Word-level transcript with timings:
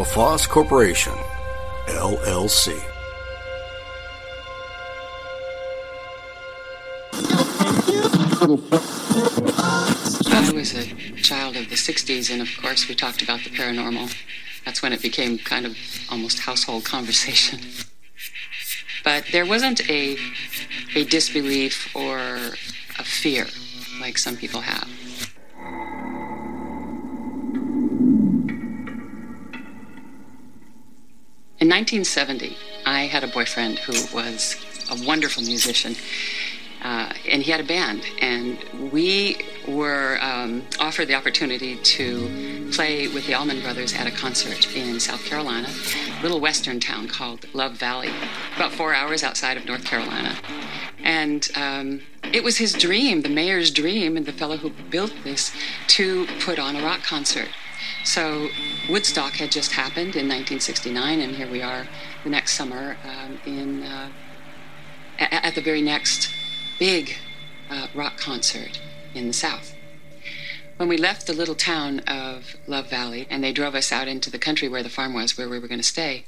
LaFosse 0.00 0.48
Corporation, 0.48 1.12
LLC. 1.88 2.72
I 10.32 10.52
was 10.54 10.72
a 10.74 10.86
child 11.16 11.56
of 11.56 11.68
the 11.68 11.74
60s, 11.74 12.32
and 12.32 12.40
of 12.40 12.48
course, 12.62 12.88
we 12.88 12.94
talked 12.94 13.20
about 13.20 13.40
the 13.44 13.50
paranormal. 13.50 14.10
That's 14.64 14.80
when 14.80 14.94
it 14.94 15.02
became 15.02 15.36
kind 15.36 15.66
of 15.66 15.76
almost 16.10 16.38
household 16.38 16.86
conversation. 16.86 17.60
But 19.04 19.26
there 19.32 19.44
wasn't 19.44 19.86
a, 19.90 20.16
a 20.94 21.04
disbelief 21.04 21.94
or 21.94 22.16
a 22.98 23.04
fear 23.04 23.46
like 24.00 24.16
some 24.16 24.38
people 24.38 24.62
have. 24.62 24.88
1970, 31.70 32.56
I 32.84 33.02
had 33.02 33.22
a 33.22 33.28
boyfriend 33.28 33.78
who 33.78 33.92
was 34.12 34.56
a 34.90 35.06
wonderful 35.06 35.44
musician. 35.44 35.94
Uh, 36.82 37.12
and 37.28 37.42
he 37.42 37.50
had 37.52 37.60
a 37.60 37.64
band, 37.64 38.02
and 38.20 38.58
we 38.90 39.36
were 39.68 40.18
um, 40.20 40.64
offered 40.80 41.06
the 41.06 41.14
opportunity 41.14 41.76
to 41.76 42.70
play 42.72 43.06
with 43.06 43.24
the 43.26 43.34
Allman 43.34 43.60
Brothers 43.60 43.94
at 43.94 44.08
a 44.08 44.10
concert 44.10 44.74
in 44.74 44.98
South 44.98 45.24
Carolina, 45.24 45.68
a 46.18 46.22
little 46.22 46.40
western 46.40 46.80
town 46.80 47.06
called 47.06 47.46
Love 47.54 47.74
Valley, 47.74 48.10
about 48.56 48.72
four 48.72 48.92
hours 48.92 49.22
outside 49.22 49.56
of 49.56 49.64
North 49.66 49.84
Carolina. 49.84 50.34
And 51.04 51.48
um, 51.54 52.02
it 52.32 52.42
was 52.42 52.56
his 52.56 52.72
dream, 52.72 53.22
the 53.22 53.28
mayor's 53.28 53.70
dream, 53.70 54.16
and 54.16 54.26
the 54.26 54.32
fellow 54.32 54.56
who 54.56 54.70
built 54.70 55.14
this, 55.22 55.52
to 55.88 56.26
put 56.40 56.58
on 56.58 56.74
a 56.74 56.82
rock 56.82 57.02
concert. 57.04 57.50
So 58.04 58.48
Woodstock 58.88 59.34
had 59.34 59.50
just 59.50 59.72
happened 59.72 60.16
in 60.16 60.28
1969, 60.28 61.20
and 61.20 61.36
here 61.36 61.50
we 61.50 61.62
are 61.62 61.86
the 62.24 62.30
next 62.30 62.54
summer 62.54 62.96
um, 63.04 63.38
in 63.46 63.82
uh, 63.82 64.08
at 65.18 65.54
the 65.54 65.60
very 65.60 65.82
next 65.82 66.30
big 66.78 67.16
uh, 67.68 67.88
rock 67.94 68.16
concert 68.16 68.80
in 69.14 69.26
the 69.26 69.32
South. 69.32 69.74
When 70.76 70.88
we 70.88 70.96
left 70.96 71.26
the 71.26 71.34
little 71.34 71.54
town 71.54 72.00
of 72.00 72.56
Love 72.66 72.88
Valley 72.88 73.26
and 73.28 73.44
they 73.44 73.52
drove 73.52 73.74
us 73.74 73.92
out 73.92 74.08
into 74.08 74.30
the 74.30 74.38
country 74.38 74.66
where 74.66 74.82
the 74.82 74.88
farm 74.88 75.12
was, 75.12 75.36
where 75.36 75.48
we 75.48 75.58
were 75.58 75.68
going 75.68 75.80
to 75.80 75.86
stay, 75.86 76.24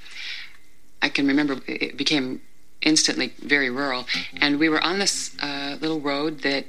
I 1.00 1.08
can 1.08 1.26
remember 1.26 1.60
it 1.66 1.96
became 1.96 2.42
instantly 2.82 3.32
very 3.38 3.70
rural. 3.70 4.06
And 4.36 4.58
we 4.58 4.68
were 4.68 4.82
on 4.82 4.98
this 4.98 5.34
uh, 5.40 5.78
little 5.80 6.00
road 6.00 6.40
that 6.40 6.66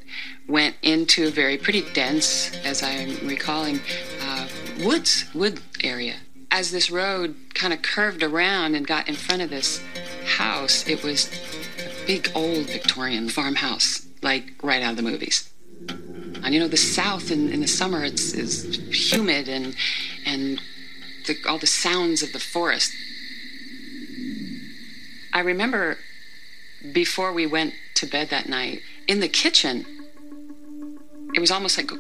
went 0.48 0.76
into 0.82 1.28
a 1.28 1.32
very 1.32 1.58
pretty 1.58 1.82
dense, 1.94 2.56
as 2.64 2.82
I'm 2.84 3.28
recalling, 3.28 3.82
uh, 4.22 4.48
woods, 4.80 5.26
wood 5.34 5.62
area. 5.84 6.16
As 6.52 6.72
this 6.72 6.92
road 6.92 7.36
kind 7.54 7.74
of 7.74 7.82
curved 7.82 8.24
around 8.24 8.76
and 8.76 8.86
got 8.86 9.08
in 9.08 9.16
front 9.16 9.42
of 9.42 9.50
this 9.50 9.84
house, 10.26 10.88
it 10.88 11.04
was 11.04 11.32
a 11.80 12.06
big 12.06 12.32
old 12.36 12.68
Victorian 12.68 13.30
farmhouse, 13.30 14.06
like 14.22 14.54
right 14.62 14.82
out 14.82 14.92
of 14.92 14.98
the 14.98 15.04
movies. 15.04 15.50
And 15.90 16.54
you 16.54 16.60
know, 16.60 16.68
the 16.68 16.78
South 16.78 17.32
in, 17.32 17.50
in 17.50 17.62
the 17.62 17.68
summer 17.68 18.04
it's 18.04 18.34
is 18.34 18.80
humid 18.92 19.48
and 19.48 19.76
and 20.26 20.62
the, 21.26 21.38
all 21.48 21.58
the 21.58 21.68
sounds 21.68 22.22
of 22.22 22.34
the 22.34 22.40
forest. 22.40 22.92
I 25.32 25.40
remember 25.40 25.98
before 26.92 27.34
we 27.34 27.48
went 27.48 27.74
to 27.96 28.06
bed 28.06 28.30
that 28.30 28.48
night 28.48 28.82
in 29.08 29.20
the 29.20 29.28
kitchen. 29.28 29.86
It 31.34 31.40
was 31.40 31.50
almost 31.50 31.78
like 31.78 31.92
uh, 31.92 31.96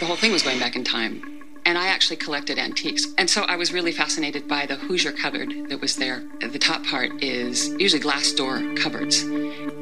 the 0.00 0.06
whole 0.06 0.16
thing 0.16 0.32
was 0.32 0.42
going 0.42 0.58
back 0.58 0.74
in 0.74 0.82
time 0.82 1.35
and 1.66 1.76
I 1.76 1.88
actually 1.88 2.16
collected 2.16 2.58
antiques. 2.58 3.08
And 3.18 3.28
so 3.28 3.42
I 3.42 3.56
was 3.56 3.72
really 3.72 3.90
fascinated 3.90 4.46
by 4.46 4.66
the 4.66 4.76
Hoosier 4.76 5.10
cupboard 5.10 5.52
that 5.68 5.80
was 5.80 5.96
there. 5.96 6.22
The 6.40 6.60
top 6.60 6.84
part 6.84 7.22
is 7.22 7.68
usually 7.70 8.00
glass 8.00 8.32
door 8.32 8.62
cupboards. 8.76 9.22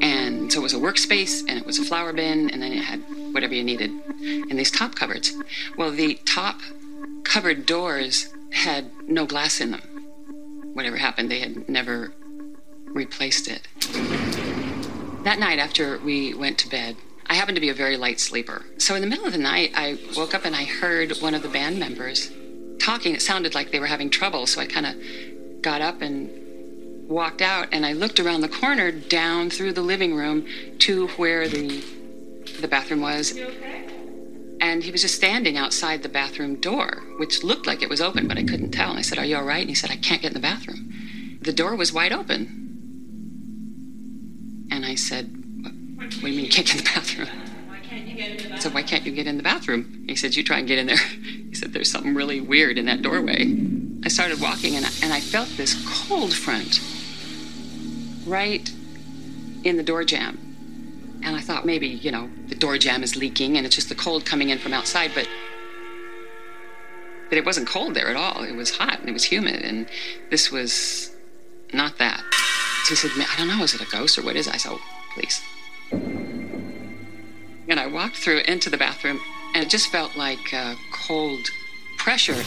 And 0.00 0.50
so 0.50 0.61
it 0.61 0.62
was 0.62 0.72
a 0.72 0.78
workspace 0.78 1.45
and 1.47 1.59
it 1.59 1.67
was 1.67 1.78
a 1.78 1.84
flour 1.84 2.15
bin 2.15 2.49
and 2.49 2.62
then 2.62 2.72
it 2.72 2.83
had 2.83 3.00
whatever 3.34 3.55
you 3.55 3.62
needed 3.62 3.91
in 4.22 4.56
these 4.56 4.71
top 4.71 4.95
cupboards. 4.95 5.34
Well, 5.77 5.91
the 5.91 6.15
top 6.25 6.61
cupboard 7.22 7.67
doors 7.67 8.33
had 8.51 8.91
no 9.06 9.27
glass 9.27 9.61
in 9.61 9.72
them. 9.72 9.83
Whatever 10.72 10.97
happened, 10.97 11.31
they 11.31 11.41
had 11.41 11.69
never 11.69 12.15
replaced 12.87 13.47
it. 13.47 13.69
That 15.25 15.39
night 15.39 15.59
after 15.59 15.99
we 15.99 16.33
went 16.33 16.59
to 16.59 16.69
bed, 16.69 16.97
I 17.27 17.35
happened 17.35 17.57
to 17.57 17.61
be 17.61 17.71
a 17.71 17.75
very 17.75 17.97
light 17.97 18.21
sleeper. 18.21 18.65
So 18.79 18.95
in 18.95 19.01
the 19.01 19.07
middle 19.07 19.25
of 19.25 19.33
the 19.33 19.39
night, 19.39 19.73
I 19.75 19.99
woke 20.17 20.35
up 20.35 20.45
and 20.45 20.55
I 20.55 20.65
heard 20.65 21.12
one 21.21 21.35
of 21.35 21.43
the 21.43 21.49
band 21.49 21.79
members 21.79 22.31
talking. 22.81 23.15
It 23.15 23.23
sounded 23.23 23.55
like 23.55 23.71
they 23.71 23.81
were 23.81 23.87
having 23.87 24.11
trouble. 24.11 24.47
So 24.47 24.61
I 24.61 24.67
kind 24.67 24.87
of 24.87 25.63
got 25.63 25.81
up 25.81 26.03
and 26.03 27.09
walked 27.09 27.43
out 27.43 27.69
and 27.73 27.84
I 27.84 27.93
looked 27.93 28.21
around 28.21 28.41
the 28.41 28.49
corner 28.49 28.91
down 28.91 29.51
through 29.51 29.73
the 29.73 29.83
living 29.83 30.15
room 30.15 30.47
to 30.81 31.09
where 31.09 31.49
the 31.49 31.83
the 32.61 32.69
bathroom 32.69 33.01
was. 33.01 33.39
And 34.61 34.83
he 34.83 34.91
was 34.91 35.03
just 35.03 35.15
standing 35.17 35.57
outside 35.59 36.03
the 36.03 36.09
bathroom 36.09 36.57
door, 36.57 37.03
which 37.19 37.43
looked 37.43 37.67
like 37.67 37.83
it 37.83 37.89
was 37.89 38.01
open, 38.01 38.29
but 38.29 38.39
I 38.39 38.45
couldn't 38.45 38.71
tell. 38.71 38.91
And 38.91 38.99
I 38.99 39.03
said, 39.03 39.19
Are 39.19 39.25
you 39.25 39.37
all 39.37 39.45
right? 39.45 39.61
And 39.61 39.69
he 39.69 39.75
said, 39.75 39.91
I 39.91 39.97
can't 39.97 40.23
get 40.23 40.29
in 40.29 40.34
the 40.34 40.41
bathroom. 40.41 41.39
The 41.43 41.53
door 41.53 41.75
was 41.77 41.93
wide 41.93 42.13
open. 42.13 42.61
And 44.71 44.87
I 44.87 44.95
said, 44.95 45.44
what 46.04 46.20
do 46.20 46.28
you 46.28 46.37
mean 46.37 46.44
you 46.44 46.50
can't 46.50 46.66
get 46.66 46.78
in 46.78 46.84
the 46.84 46.91
bathroom? 46.91 47.28
Why 47.69 47.78
can't 47.81 48.06
you 48.06 48.15
get 48.15 48.31
in 48.31 48.37
the 48.37 48.42
bathroom? 48.42 48.54
I 48.54 48.59
said, 48.59 48.75
Why 48.75 48.82
can't 48.82 49.06
you 49.06 49.12
get 49.12 49.26
in 49.26 49.37
the 49.37 49.42
bathroom? 49.42 50.04
He 50.09 50.16
said, 50.16 50.37
You 50.37 50.44
try 50.44 50.59
and 50.59 50.69
get 50.69 50.78
in 50.78 50.87
there. 50.87 50.97
He 51.54 51.54
said, 51.54 51.72
There's 51.72 51.91
something 51.91 52.15
really 52.15 52.41
weird 52.41 52.78
in 52.78 52.87
that 52.87 53.03
doorway. 53.03 53.56
I 54.04 54.09
started 54.09 54.41
walking 54.41 54.75
and 54.75 54.84
I, 54.84 54.91
and 55.03 55.12
I 55.12 55.20
felt 55.20 55.48
this 55.50 55.75
cold 56.09 56.34
front 56.34 56.81
right 58.26 58.70
in 59.62 59.76
the 59.76 59.82
door 59.82 60.04
jamb. 60.04 60.41
And 61.22 61.37
I 61.37 61.41
thought 61.41 61.65
maybe, 61.65 61.87
you 61.87 62.10
know, 62.10 62.28
the 62.48 62.56
door 62.56 62.76
jamb 62.76 63.03
is 63.03 63.16
leaking 63.16 63.56
and 63.56 63.65
it's 63.65 63.76
just 63.76 63.88
the 63.88 63.94
cold 63.94 64.26
coming 64.26 64.50
in 64.50 64.59
from 64.59 64.75
outside, 64.75 65.12
but 65.15 65.28
but 67.31 67.38
it 67.38 67.47
wasn't 67.47 67.66
cold 67.66 67.94
there 67.94 68.09
at 68.09 68.16
all. 68.16 68.44
It 68.44 68.54
was 68.54 68.76
hot 68.76 69.00
and 69.00 69.09
it 69.09 69.12
was 69.12 69.25
humid, 69.25 69.62
and 69.62 69.88
this 70.31 70.53
was 70.53 71.10
not 71.72 71.98
that. 71.98 72.22
So 72.84 72.91
he 72.91 72.97
said, 72.97 73.10
I 73.16 73.36
don't 73.38 73.48
know, 73.48 73.65
is 73.65 73.75
it 73.75 73.81
a 73.81 73.91
ghost 73.91 74.19
or 74.19 74.22
what 74.22 74.36
is 74.36 74.47
it? 74.47 74.54
I 74.54 74.59
said, 74.59 74.72
oh, 74.72 74.81
please. 75.15 75.41
And 77.69 77.81
I 77.81 77.87
walked 77.87 78.16
through 78.16 78.41
into 78.47 78.71
the 78.71 78.77
bathroom, 78.77 79.21
and 79.55 79.65
it 79.65 79.71
just 79.71 79.91
felt 79.91 80.16
like 80.16 80.53
uh, 80.53 80.75
cold 80.93 81.49
pressure. 81.99 82.43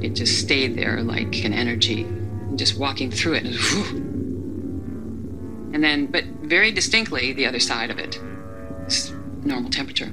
It 0.00 0.14
just 0.14 0.38
stayed 0.40 0.76
there 0.76 1.02
like 1.02 1.44
an 1.44 1.52
energy, 1.52 2.02
and 2.02 2.58
just 2.58 2.78
walking 2.78 3.10
through 3.10 3.34
it. 3.34 3.46
And 5.74 5.82
then, 5.82 6.06
but 6.06 6.24
very 6.24 6.70
distinctly, 6.70 7.32
the 7.32 7.46
other 7.46 7.60
side 7.60 7.90
of 7.90 7.98
it, 7.98 8.20
normal 9.42 9.70
temperature. 9.70 10.12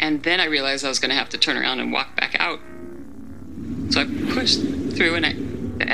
And 0.00 0.22
then 0.22 0.40
I 0.40 0.46
realized 0.46 0.84
I 0.84 0.88
was 0.88 0.98
going 0.98 1.10
to 1.10 1.16
have 1.16 1.28
to 1.30 1.38
turn 1.38 1.56
around 1.56 1.80
and 1.80 1.92
walk 1.92 2.14
back 2.16 2.36
out. 2.38 2.60
So 3.90 4.00
I 4.00 4.04
pushed 4.32 4.60
through, 4.60 5.14
and 5.16 5.26
I, 5.26 5.30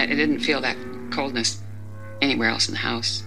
I 0.02 0.06
didn't 0.06 0.40
feel 0.40 0.60
that 0.60 0.76
coldness 1.10 1.60
anywhere 2.20 2.48
else 2.48 2.68
in 2.68 2.74
the 2.74 2.80
house. 2.80 3.22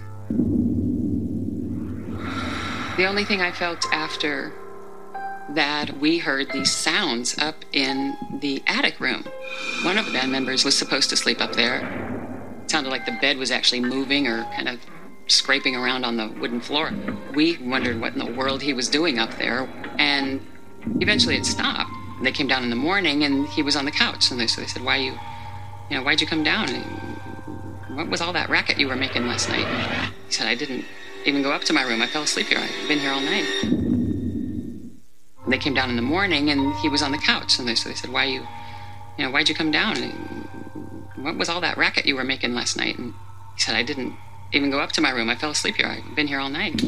The 2.98 3.06
only 3.06 3.26
thing 3.26 3.42
I 3.42 3.52
felt 3.52 3.86
after 3.92 4.54
that, 5.50 6.00
we 6.00 6.20
heard 6.20 6.52
these 6.52 6.72
sounds 6.72 7.38
up 7.40 7.66
in 7.74 8.16
the 8.40 8.62
attic 8.68 9.00
room. 9.00 9.26
One 9.84 9.98
of 9.98 10.06
the 10.06 10.12
band 10.12 10.32
members 10.32 10.64
was 10.64 10.78
supposed 10.78 11.10
to 11.10 11.18
sleep 11.18 11.42
up 11.42 11.54
there. 11.54 12.60
It 12.64 12.72
sounded 12.72 12.90
like 12.90 13.06
the 13.06 13.18
bed 13.20 13.38
was 13.38 13.52
actually 13.52 13.82
moving 13.82 14.28
or 14.28 14.44
kind 14.56 14.70
of 14.70 14.80
scraping 15.28 15.76
around 15.76 16.06
on 16.06 16.18
the 16.18 16.28
wooden 16.40 16.62
floor. 16.62 16.94
We 17.34 17.58
wondered 17.58 18.00
what 18.00 18.14
in 18.14 18.20
the 18.20 18.32
world 18.32 18.62
he 18.62 18.74
was 18.74 18.90
doing 18.90 19.20
up 19.20 19.38
there, 19.38 19.68
and 19.98 20.46
eventually 21.00 21.36
it 21.36 21.46
stopped. 21.46 21.92
They 22.22 22.32
came 22.32 22.48
down 22.48 22.64
in 22.64 22.70
the 22.70 22.76
morning, 22.76 23.24
and 23.24 23.48
he 23.48 23.64
was 23.64 23.76
on 23.76 23.86
the 23.86 23.92
couch, 23.92 24.32
and 24.32 24.40
they, 24.40 24.48
so 24.48 24.62
they 24.62 24.68
said, 24.68 24.84
"Why 24.84 24.98
you, 24.98 25.14
you 25.90 25.98
know, 25.98 26.04
why'd 26.04 26.22
you 26.22 26.28
come 26.28 26.44
down? 26.44 26.70
And 26.70 27.13
what 27.96 28.10
was 28.10 28.22
all 28.22 28.34
that 28.34 28.50
racket 28.50 28.80
you 28.80 28.88
were 28.88 28.96
making 28.96 29.28
last 29.28 29.50
night?" 29.50 29.68
He 30.28 30.34
said, 30.34 30.48
"I 30.48 30.56
didn't 30.56 30.86
even 31.26 31.42
go 31.42 31.52
up 31.52 31.64
to 31.66 31.74
my 31.74 31.84
room. 31.84 32.02
I 32.02 32.08
fell 32.08 32.24
asleep 32.24 32.48
here. 32.48 32.60
I've 32.60 32.88
been 32.88 33.00
here 33.00 33.12
all 33.12 33.22
night." 33.22 33.94
they 35.48 35.58
came 35.58 35.74
down 35.74 35.90
in 35.90 35.96
the 35.96 36.02
morning 36.02 36.50
and 36.50 36.74
he 36.76 36.90
was 36.90 37.02
on 37.02 37.12
the 37.12 37.18
couch. 37.18 37.60
And 37.60 37.68
they, 37.68 37.76
so 37.76 37.90
they 37.90 37.96
said, 37.96 38.12
Why 38.12 38.26
you, 38.26 38.48
you 39.18 39.26
know, 39.26 39.32
why'd 39.32 39.50
you 39.50 39.56
come 39.56 39.72
down? 39.72 39.98
And 39.98 41.24
what 41.24 41.38
was 41.38 41.50
all 41.50 41.62
that 41.62 41.78
racket 41.78 42.06
you 42.06 42.16
were 42.16 42.24
making 42.24 42.54
last 42.54 42.78
night? 42.78 42.98
And 42.98 43.14
he 43.56 43.62
said, 43.62 43.76
I 43.76 43.84
didn't 43.84 44.14
even 44.52 44.72
go 44.72 44.80
up 44.80 44.92
to 44.94 45.02
my 45.02 45.12
room. 45.12 45.30
I 45.30 45.36
fell 45.36 45.52
asleep 45.52 45.76
here. 45.76 45.88
I've 45.88 46.16
been 46.16 46.28
here 46.28 46.40
all 46.40 46.50
night. 46.50 46.82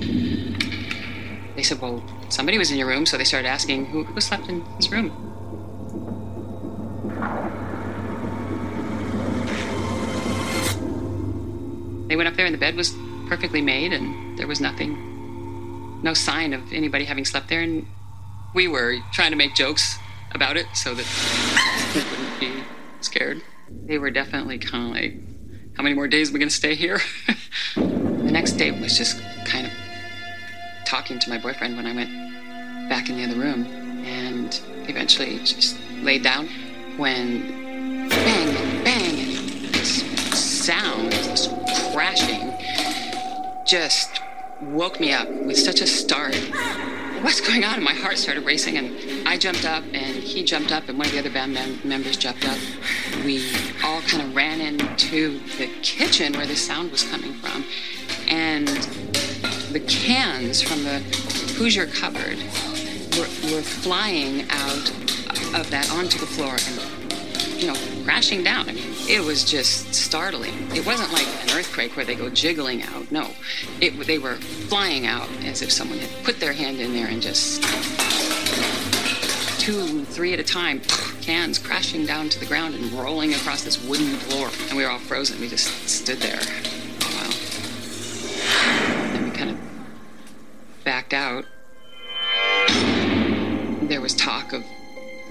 They 1.56 1.64
said, 1.64 1.80
Well, 1.80 2.04
somebody 2.30 2.58
was 2.58 2.72
in 2.72 2.78
your 2.78 2.88
room. 2.88 3.06
So 3.06 3.18
they 3.18 3.24
started 3.24 3.48
asking, 3.48 3.86
Who, 3.88 4.04
who 4.04 4.20
slept 4.22 4.50
in 4.50 4.62
his 4.78 4.92
room? 4.92 5.12
They 12.08 12.16
went 12.16 12.28
up 12.28 12.36
there 12.36 12.46
and 12.46 12.54
the 12.54 12.60
bed 12.60 12.76
was 12.76 12.94
perfectly 13.28 13.62
made 13.62 13.94
and 13.94 14.38
there 14.38 14.48
was 14.48 14.62
nothing, 14.62 16.02
no 16.04 16.14
sign 16.14 16.54
of 16.54 16.72
anybody 16.72 17.06
having 17.06 17.26
slept 17.26 17.50
there. 17.50 17.62
And 17.62 17.88
we 18.54 18.68
were 18.68 18.98
trying 19.12 19.32
to 19.32 19.38
make 19.38 19.56
jokes 19.56 19.98
about 20.32 20.58
it 20.58 20.68
so 20.74 20.94
that 20.94 21.06
we 21.96 22.02
wouldn't 22.02 22.40
be 22.40 22.64
scared. 23.02 23.42
They 23.70 23.98
were 23.98 24.12
definitely 24.12 24.60
kind 24.60 24.86
of 24.86 24.92
like, 24.92 25.76
how 25.76 25.84
many 25.84 25.96
more 25.96 26.08
days 26.08 26.30
are 26.30 26.34
we 26.34 26.40
going 26.40 26.50
to 26.50 26.56
stay 26.56 26.76
here? 26.76 27.00
the 27.76 28.32
next 28.32 28.54
day 28.54 28.72
was 28.72 28.98
just 28.98 29.20
kind 29.46 29.66
of 29.66 29.74
talking 30.86 31.20
to 31.20 31.30
my 31.30 31.38
boyfriend 31.38 31.76
when 31.76 31.86
I 31.86 31.96
went 31.96 32.90
back 32.90 33.10
in 33.10 33.18
the 33.18 33.24
other 33.24 33.40
room 33.40 33.66
and 34.06 34.62
eventually 34.88 35.40
just 35.40 35.78
laid 36.04 36.24
down 36.24 36.48
when 36.98 38.10
bang 38.10 38.84
bang 38.84 39.20
and 39.20 39.74
this 39.74 40.04
sound, 40.66 41.12
this 41.12 41.48
crashing, 41.96 42.54
just 43.66 44.20
woke 44.62 45.00
me 45.00 45.14
up 45.14 45.30
with 45.30 45.58
such 45.58 45.80
a 45.80 45.88
start. 45.88 46.36
What's 47.24 47.40
going 47.40 47.64
on? 47.64 47.82
My 47.82 47.94
heart 47.94 48.18
started 48.18 48.46
racing, 48.46 48.76
and 48.76 49.26
I 49.26 49.38
jumped 49.38 49.64
up, 49.64 49.82
and 49.94 50.18
he 50.18 50.44
jumped 50.44 50.74
up, 50.74 50.90
and 50.90 50.98
one 50.98 51.08
of 51.08 51.14
the 51.14 51.20
other 51.20 51.30
band 51.30 51.54
mem- 51.54 51.80
members 51.86 52.18
jumped 52.18 52.46
up. 52.46 52.58
We 53.24 53.50
all 53.82 54.02
kind 54.02 54.24
of 54.24 54.36
ran 54.36 54.60
into 54.60 55.40
the 55.58 55.68
kitchen 55.84 56.34
where 56.34 56.46
the 56.46 56.58
sound 56.58 56.92
was 56.92 57.04
coming 57.04 57.34
from, 57.36 57.64
and 58.28 58.68
the 59.72 59.80
cans 59.88 60.62
from 60.62 60.84
the 60.84 61.00
Hoosier 61.56 61.88
cupboard 61.88 62.40
were, 63.16 63.56
were 63.56 63.64
flying 63.64 64.42
out 64.50 64.90
of 65.58 65.72
that 65.72 65.90
onto 65.94 66.20
the 66.20 66.26
floor 66.26 66.58
and, 66.68 66.95
you 67.58 67.68
know, 67.68 68.04
crashing 68.04 68.44
down. 68.44 68.70
I 68.70 68.74
mean, 68.74 68.84
it 69.08 69.24
was 69.24 69.44
just 69.44 69.94
startling. 69.94 70.54
It 70.76 70.86
wasn't 70.86 71.12
like 71.14 71.28
an 71.44 71.58
earthquake 71.58 71.96
where 71.96 72.06
they 72.06 72.16
go 72.16 72.30
jiggling 72.30 72.84
out. 72.84 73.12
No, 73.12 73.32
it, 73.82 73.92
they 74.06 74.18
were 74.18 74.36
flying 74.36 75.06
out 75.06 75.30
as 75.44 75.62
if 75.62 75.72
someone 75.72 76.00
had 76.00 76.24
put 76.24 76.40
their 76.40 76.54
hand 76.54 76.80
in 76.80 76.94
there 76.94 77.08
and 77.08 77.22
just 77.22 77.64
two, 79.66 80.06
three 80.06 80.32
at 80.32 80.40
a 80.40 80.44
time, 80.44 80.80
cans 81.22 81.58
crashing 81.58 82.06
down 82.06 82.30
to 82.30 82.40
the 82.40 82.46
ground 82.46 82.76
and 82.76 82.92
rolling 82.92 83.34
across 83.34 83.64
this 83.64 83.84
wooden 83.84 84.16
floor. 84.18 84.52
And 84.68 84.78
we 84.78 84.84
were 84.84 84.92
all 84.92 85.00
frozen. 85.00 85.42
We 85.42 85.50
just 85.50 85.90
stood 85.90 86.20
there 86.20 86.40
oh, 86.40 87.08
a 87.10 87.16
while. 87.16 87.32
Then 89.14 89.24
we 89.24 89.32
kind 89.32 89.50
of 89.50 89.58
backed 90.84 91.14
out. 91.14 91.46
There 93.88 94.02
was 94.02 94.14
talk 94.14 94.54
of 94.54 94.64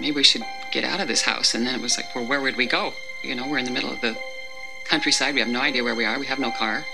maybe 0.01 0.17
we 0.17 0.25
should 0.25 0.43
get 0.75 0.85
out 0.85 1.01
of 1.01 1.09
this 1.09 1.23
house. 1.23 1.55
And 1.55 1.67
then 1.67 1.75
it 1.75 1.81
was 1.81 1.97
like, 1.97 2.15
well, 2.15 2.27
where 2.27 2.41
would 2.41 2.57
we 2.57 2.67
go? 2.67 2.93
You 3.23 3.35
know, 3.35 3.49
we're 3.49 3.59
in 3.59 3.65
the 3.65 3.71
middle 3.71 3.91
of 3.91 4.01
the 4.01 4.19
countryside. 4.85 5.33
We 5.33 5.41
have 5.41 5.49
no 5.49 5.61
idea 5.61 5.85
where 5.85 5.95
we 5.95 6.05
are. 6.05 6.19
We 6.19 6.27
have 6.27 6.41
no 6.41 6.51
car. 6.51 6.85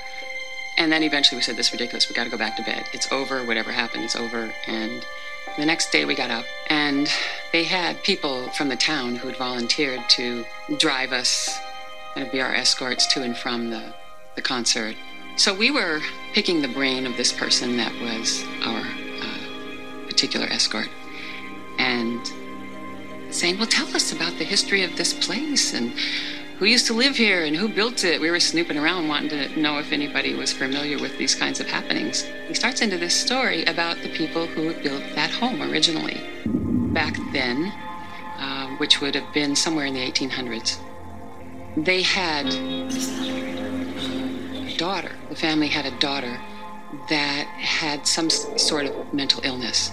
And 0.77 0.93
then 0.93 1.03
eventually 1.03 1.39
we 1.39 1.43
said, 1.43 1.57
this 1.57 1.69
is 1.69 1.73
ridiculous. 1.73 2.09
We 2.09 2.15
got 2.15 2.25
to 2.25 2.31
go 2.31 2.37
back 2.37 2.57
to 2.59 2.63
bed. 2.63 2.85
It's 2.93 3.11
over. 3.11 3.43
Whatever 3.43 3.73
happened, 3.73 4.05
it's 4.05 4.15
over. 4.15 4.53
And 4.67 5.05
the 5.59 5.67
next 5.67 5.91
day 5.91 6.05
we 6.05 6.15
got 6.15 6.31
up 6.31 6.45
and 6.69 7.11
they 7.53 7.65
had 7.65 8.03
people 8.05 8.51
from 8.51 8.69
the 8.69 8.77
town 8.77 9.17
who 9.17 9.29
had 9.29 9.37
volunteered 9.37 10.01
to 10.11 10.45
drive 10.79 11.13
us 11.13 11.59
and 12.17 12.31
be 12.31 12.41
our 12.41 12.55
escorts 12.55 13.07
to 13.15 13.23
and 13.23 13.37
from 13.37 13.71
the, 13.71 13.93
the 14.37 14.43
concert. 14.43 14.95
So 15.37 15.55
we 15.55 15.71
were 15.71 16.01
picking 16.35 16.61
the 16.61 16.69
brain 16.69 17.07
of 17.07 17.17
this 17.17 17.33
person 17.33 17.77
that 17.79 17.93
was 18.01 18.45
our 18.65 18.83
uh, 19.23 20.07
particular 20.07 20.47
escort 20.47 20.89
and 21.79 22.31
saying, 23.35 23.59
Well, 23.59 23.67
tell 23.67 23.95
us 23.95 24.13
about 24.13 24.39
the 24.39 24.45
history 24.45 24.83
of 24.83 24.97
this 24.97 25.13
place 25.13 25.75
and 25.75 25.93
who 26.59 26.67
used 26.67 26.87
to 26.87 26.93
live 26.93 27.17
here 27.17 27.45
and 27.45 27.57
who 27.57 27.69
built 27.69 28.05
it. 28.05 28.21
We 28.21 28.31
were 28.31 28.39
snooping 28.39 28.77
around 28.77 29.09
wanting 29.09 29.31
to 29.31 29.59
know 29.59 29.79
if 29.79 29.93
anybody 29.93 30.35
was 30.35 30.53
familiar 30.53 30.99
with 30.99 31.17
these 31.17 31.35
kinds 31.35 31.59
of 31.59 31.67
happenings. 31.67 32.23
He 32.49 32.55
starts 32.55 32.83
into 32.83 32.99
this 32.99 33.15
story 33.15 33.65
about 33.65 33.97
the 34.03 34.11
people 34.11 34.47
who 34.47 34.75
built 34.83 35.03
that 35.15 35.31
home 35.31 35.63
originally. 35.63 36.21
Back 36.93 37.17
then, 37.33 37.73
uh, 38.37 38.67
which 38.77 39.01
would 39.01 39.15
have 39.15 39.33
been 39.33 39.57
somewhere 39.57 39.87
in 39.87 39.95
the 39.95 40.01
1800s, 40.01 40.79
they 41.77 42.03
had 42.03 42.47
a 42.47 42.89
daughter. 44.77 45.13
The 45.31 45.37
family 45.37 45.69
had 45.69 45.87
a 45.87 45.99
daughter 45.99 46.39
that 47.09 47.47
had 47.47 48.07
some 48.07 48.29
sort 48.29 48.87
of 48.87 49.15
mental 49.15 49.41
illness. 49.45 49.91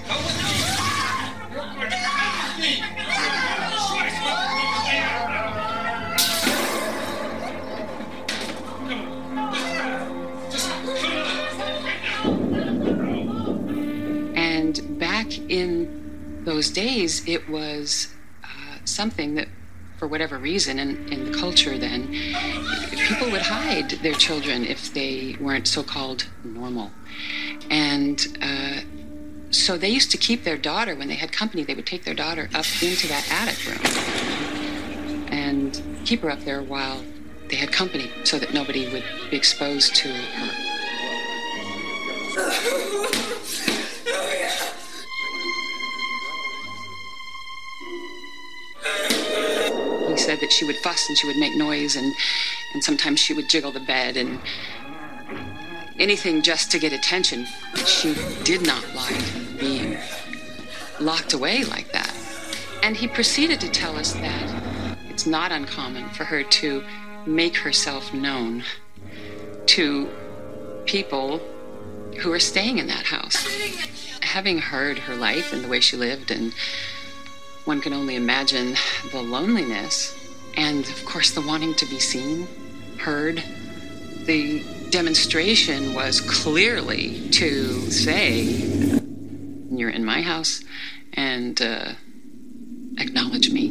Those 16.57 16.71
days, 16.71 17.21
it 17.27 17.47
was 17.47 18.07
uh, 18.43 18.77
something 18.83 19.35
that, 19.35 19.47
for 19.99 20.07
whatever 20.07 20.39
reason, 20.39 20.79
in, 20.79 21.07
in 21.13 21.31
the 21.31 21.37
culture 21.37 21.77
then, 21.77 22.07
people 23.07 23.29
would 23.29 23.43
hide 23.43 23.91
their 24.01 24.15
children 24.15 24.65
if 24.65 24.91
they 24.91 25.37
weren't 25.39 25.67
so 25.67 25.83
called 25.83 26.25
normal. 26.43 26.89
And 27.69 28.19
uh, 28.41 28.79
so 29.51 29.77
they 29.77 29.89
used 29.89 30.09
to 30.09 30.17
keep 30.17 30.45
their 30.45 30.57
daughter, 30.57 30.95
when 30.95 31.07
they 31.09 31.13
had 31.13 31.31
company, 31.31 31.63
they 31.63 31.75
would 31.75 31.85
take 31.85 32.05
their 32.05 32.15
daughter 32.15 32.49
up 32.55 32.65
into 32.81 33.07
that 33.07 33.31
attic 33.31 33.63
room 33.67 33.85
and 35.31 35.79
keep 36.05 36.21
her 36.21 36.31
up 36.31 36.39
there 36.39 36.63
while 36.63 37.03
they 37.51 37.55
had 37.55 37.71
company 37.71 38.09
so 38.23 38.39
that 38.39 38.51
nobody 38.51 38.91
would 38.91 39.03
be 39.29 39.37
exposed 39.37 39.93
to 39.93 40.09
her. 40.11 40.51
Said 50.17 50.39
that 50.41 50.51
she 50.51 50.65
would 50.65 50.75
fuss 50.77 51.07
and 51.07 51.17
she 51.17 51.27
would 51.27 51.37
make 51.37 51.55
noise 51.55 51.95
and, 51.95 52.13
and 52.73 52.83
sometimes 52.83 53.19
she 53.19 53.33
would 53.33 53.47
jiggle 53.49 53.71
the 53.71 53.79
bed 53.79 54.17
and 54.17 54.39
anything 55.99 56.41
just 56.41 56.71
to 56.71 56.79
get 56.79 56.91
attention. 56.91 57.47
She 57.85 58.15
did 58.43 58.65
not 58.65 58.83
like 58.93 59.59
being 59.59 59.97
locked 60.99 61.33
away 61.33 61.63
like 61.63 61.91
that. 61.91 62.13
And 62.83 62.95
he 62.95 63.07
proceeded 63.07 63.59
to 63.61 63.69
tell 63.69 63.95
us 63.95 64.13
that 64.13 64.95
it's 65.09 65.25
not 65.25 65.51
uncommon 65.51 66.09
for 66.09 66.25
her 66.25 66.43
to 66.43 66.83
make 67.25 67.57
herself 67.57 68.13
known 68.13 68.63
to 69.67 70.09
people 70.85 71.41
who 72.19 72.31
are 72.31 72.39
staying 72.39 72.77
in 72.79 72.87
that 72.87 73.05
house. 73.05 73.45
Having 74.21 74.59
heard 74.59 74.99
her 74.99 75.15
life 75.15 75.53
and 75.53 75.63
the 75.63 75.67
way 75.67 75.79
she 75.79 75.97
lived, 75.97 76.31
and 76.31 76.53
one 77.67 77.81
can 77.81 77.91
only 77.91 78.15
imagine 78.15 78.75
the 79.11 79.21
loneliness 79.21 80.15
and, 80.55 80.87
of 80.87 81.05
course, 81.05 81.31
the 81.31 81.41
wanting 81.41 81.73
to 81.75 81.85
be 81.85 81.99
seen, 81.99 82.47
heard. 82.97 83.43
The 84.23 84.63
demonstration 84.89 85.93
was 85.93 86.21
clearly 86.21 87.29
to 87.31 87.91
say, 87.91 88.39
You're 89.69 89.89
in 89.89 90.05
my 90.05 90.21
house, 90.21 90.63
and 91.13 91.61
uh, 91.61 91.91
acknowledge 92.97 93.51
me. 93.51 93.67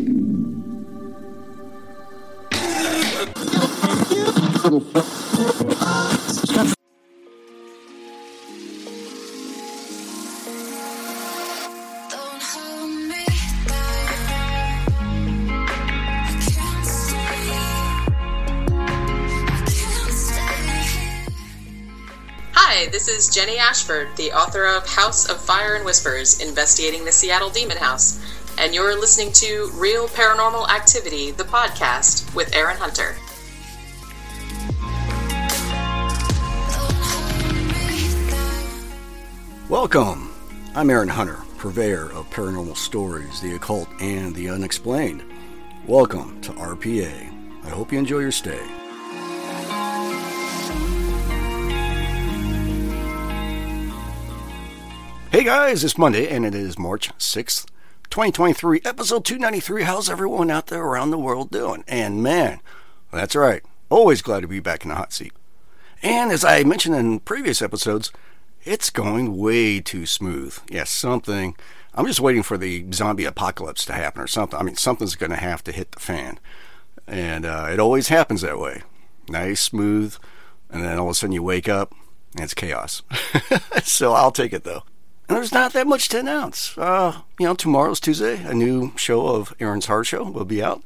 Hi, 22.77 22.89
this 22.89 23.09
is 23.09 23.35
Jenny 23.35 23.57
Ashford, 23.57 24.15
the 24.17 24.33
author 24.33 24.67
of 24.67 24.87
House 24.87 25.31
of 25.31 25.41
Fire 25.41 25.77
and 25.77 25.85
Whispers 25.87 26.43
Investigating 26.43 27.07
the 27.07 27.11
Seattle 27.11 27.49
Demon 27.49 27.79
House, 27.79 28.21
and 28.59 28.75
you're 28.75 29.01
listening 29.01 29.33
to 29.33 29.71
Real 29.73 30.09
Paranormal 30.09 30.69
Activity, 30.69 31.31
the 31.31 31.45
podcast, 31.45 32.35
with 32.35 32.55
Aaron 32.55 32.77
Hunter. 32.77 33.17
Welcome. 39.71 40.35
I'm 40.75 40.91
Aaron 40.91 41.09
Hunter. 41.09 41.39
purveyor 41.57 42.13
of 42.13 42.29
paranormal 42.29 42.77
stories, 42.77 43.41
the 43.41 43.55
occult, 43.55 43.89
and 44.03 44.35
the 44.35 44.51
unexplained. 44.51 45.25
Welcome 45.87 46.43
to 46.43 46.53
RPA. 46.53 47.65
I 47.65 47.71
hope 47.71 47.91
you 47.91 47.99
enjoy 47.99 48.19
your 48.19 48.33
stay. 48.33 48.61
Hey 55.37 55.45
guys, 55.45 55.85
it's 55.85 55.99
Monday 55.99 56.35
and 56.35 56.47
it 56.47 56.55
is 56.55 56.79
March 56.79 57.11
6th, 57.19 57.67
2023, 58.09 58.81
episode 58.87 59.23
293. 59.23 59.83
How's 59.83 60.09
everyone 60.09 60.51
out 60.51 60.69
there 60.69 60.83
around 60.83 61.11
the 61.11 61.19
world 61.19 61.51
doing? 61.51 61.85
And 61.87 62.23
man, 62.23 62.63
that's 63.13 63.37
right, 63.37 63.63
always 63.91 64.23
glad 64.23 64.41
to 64.41 64.49
be 64.49 64.61
back 64.61 64.83
in 64.83 64.89
the 64.89 64.95
hot 64.95 65.13
seat. 65.13 65.35
And 66.03 66.33
as 66.33 66.43
I 66.43 66.63
mentioned 66.63 66.95
in 66.95 67.21
previous 67.21 67.61
episodes, 67.61 68.11
it's 68.65 68.89
going 68.89 69.37
way 69.37 69.79
too 69.79 70.07
smooth. 70.07 70.59
Yes, 70.71 70.89
something. 70.89 71.55
I'm 71.93 72.07
just 72.07 72.19
waiting 72.19 72.43
for 72.43 72.57
the 72.57 72.87
zombie 72.95 73.27
apocalypse 73.27 73.85
to 73.85 73.93
happen 73.93 74.23
or 74.23 74.27
something. 74.27 74.59
I 74.59 74.63
mean, 74.63 74.77
something's 74.77 75.17
going 75.17 75.33
to 75.33 75.37
have 75.37 75.63
to 75.65 75.73
hit 75.73 75.93
the 75.93 76.01
fan. 76.01 76.41
And 77.07 77.45
uh, 77.45 77.69
it 77.71 77.79
always 77.79 78.09
happens 78.09 78.41
that 78.41 78.59
way. 78.59 78.85
Nice, 79.29 79.61
smooth, 79.61 80.17
and 80.71 80.83
then 80.83 80.97
all 80.97 81.09
of 81.09 81.11
a 81.11 81.15
sudden 81.15 81.33
you 81.33 81.43
wake 81.43 81.69
up 81.69 81.93
and 82.33 82.43
it's 82.43 82.55
chaos. 82.55 83.03
so 83.83 84.15
I'll 84.15 84.33
take 84.33 84.55
it 84.55 84.65
though. 84.65 84.85
And 85.29 85.37
there's 85.37 85.53
not 85.53 85.73
that 85.73 85.89
much 85.89 86.09
to 86.11 86.21
announce. 86.21 86.79
Uh, 86.79 87.23
you 87.39 87.47
know, 87.47 87.55
tomorrow's 87.55 87.99
Tuesday, 87.99 88.45
a 88.45 88.55
new 88.55 88.93
show 88.97 89.27
of 89.27 89.53
Aaron's 89.59 89.87
Horror 89.87 90.05
Show 90.05 90.23
will 90.25 90.45
be 90.45 90.63
out. 90.63 90.85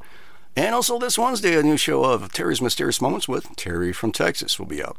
And 0.56 0.74
also 0.74 0.98
this 0.98 1.18
Wednesday, 1.18 1.58
a 1.58 1.62
new 1.62 1.76
show 1.76 2.04
of 2.04 2.32
Terry's 2.32 2.62
Mysterious 2.62 3.02
Moments 3.02 3.28
with 3.28 3.54
Terry 3.56 3.92
from 3.92 4.12
Texas 4.12 4.58
will 4.58 4.66
be 4.66 4.82
out. 4.82 4.96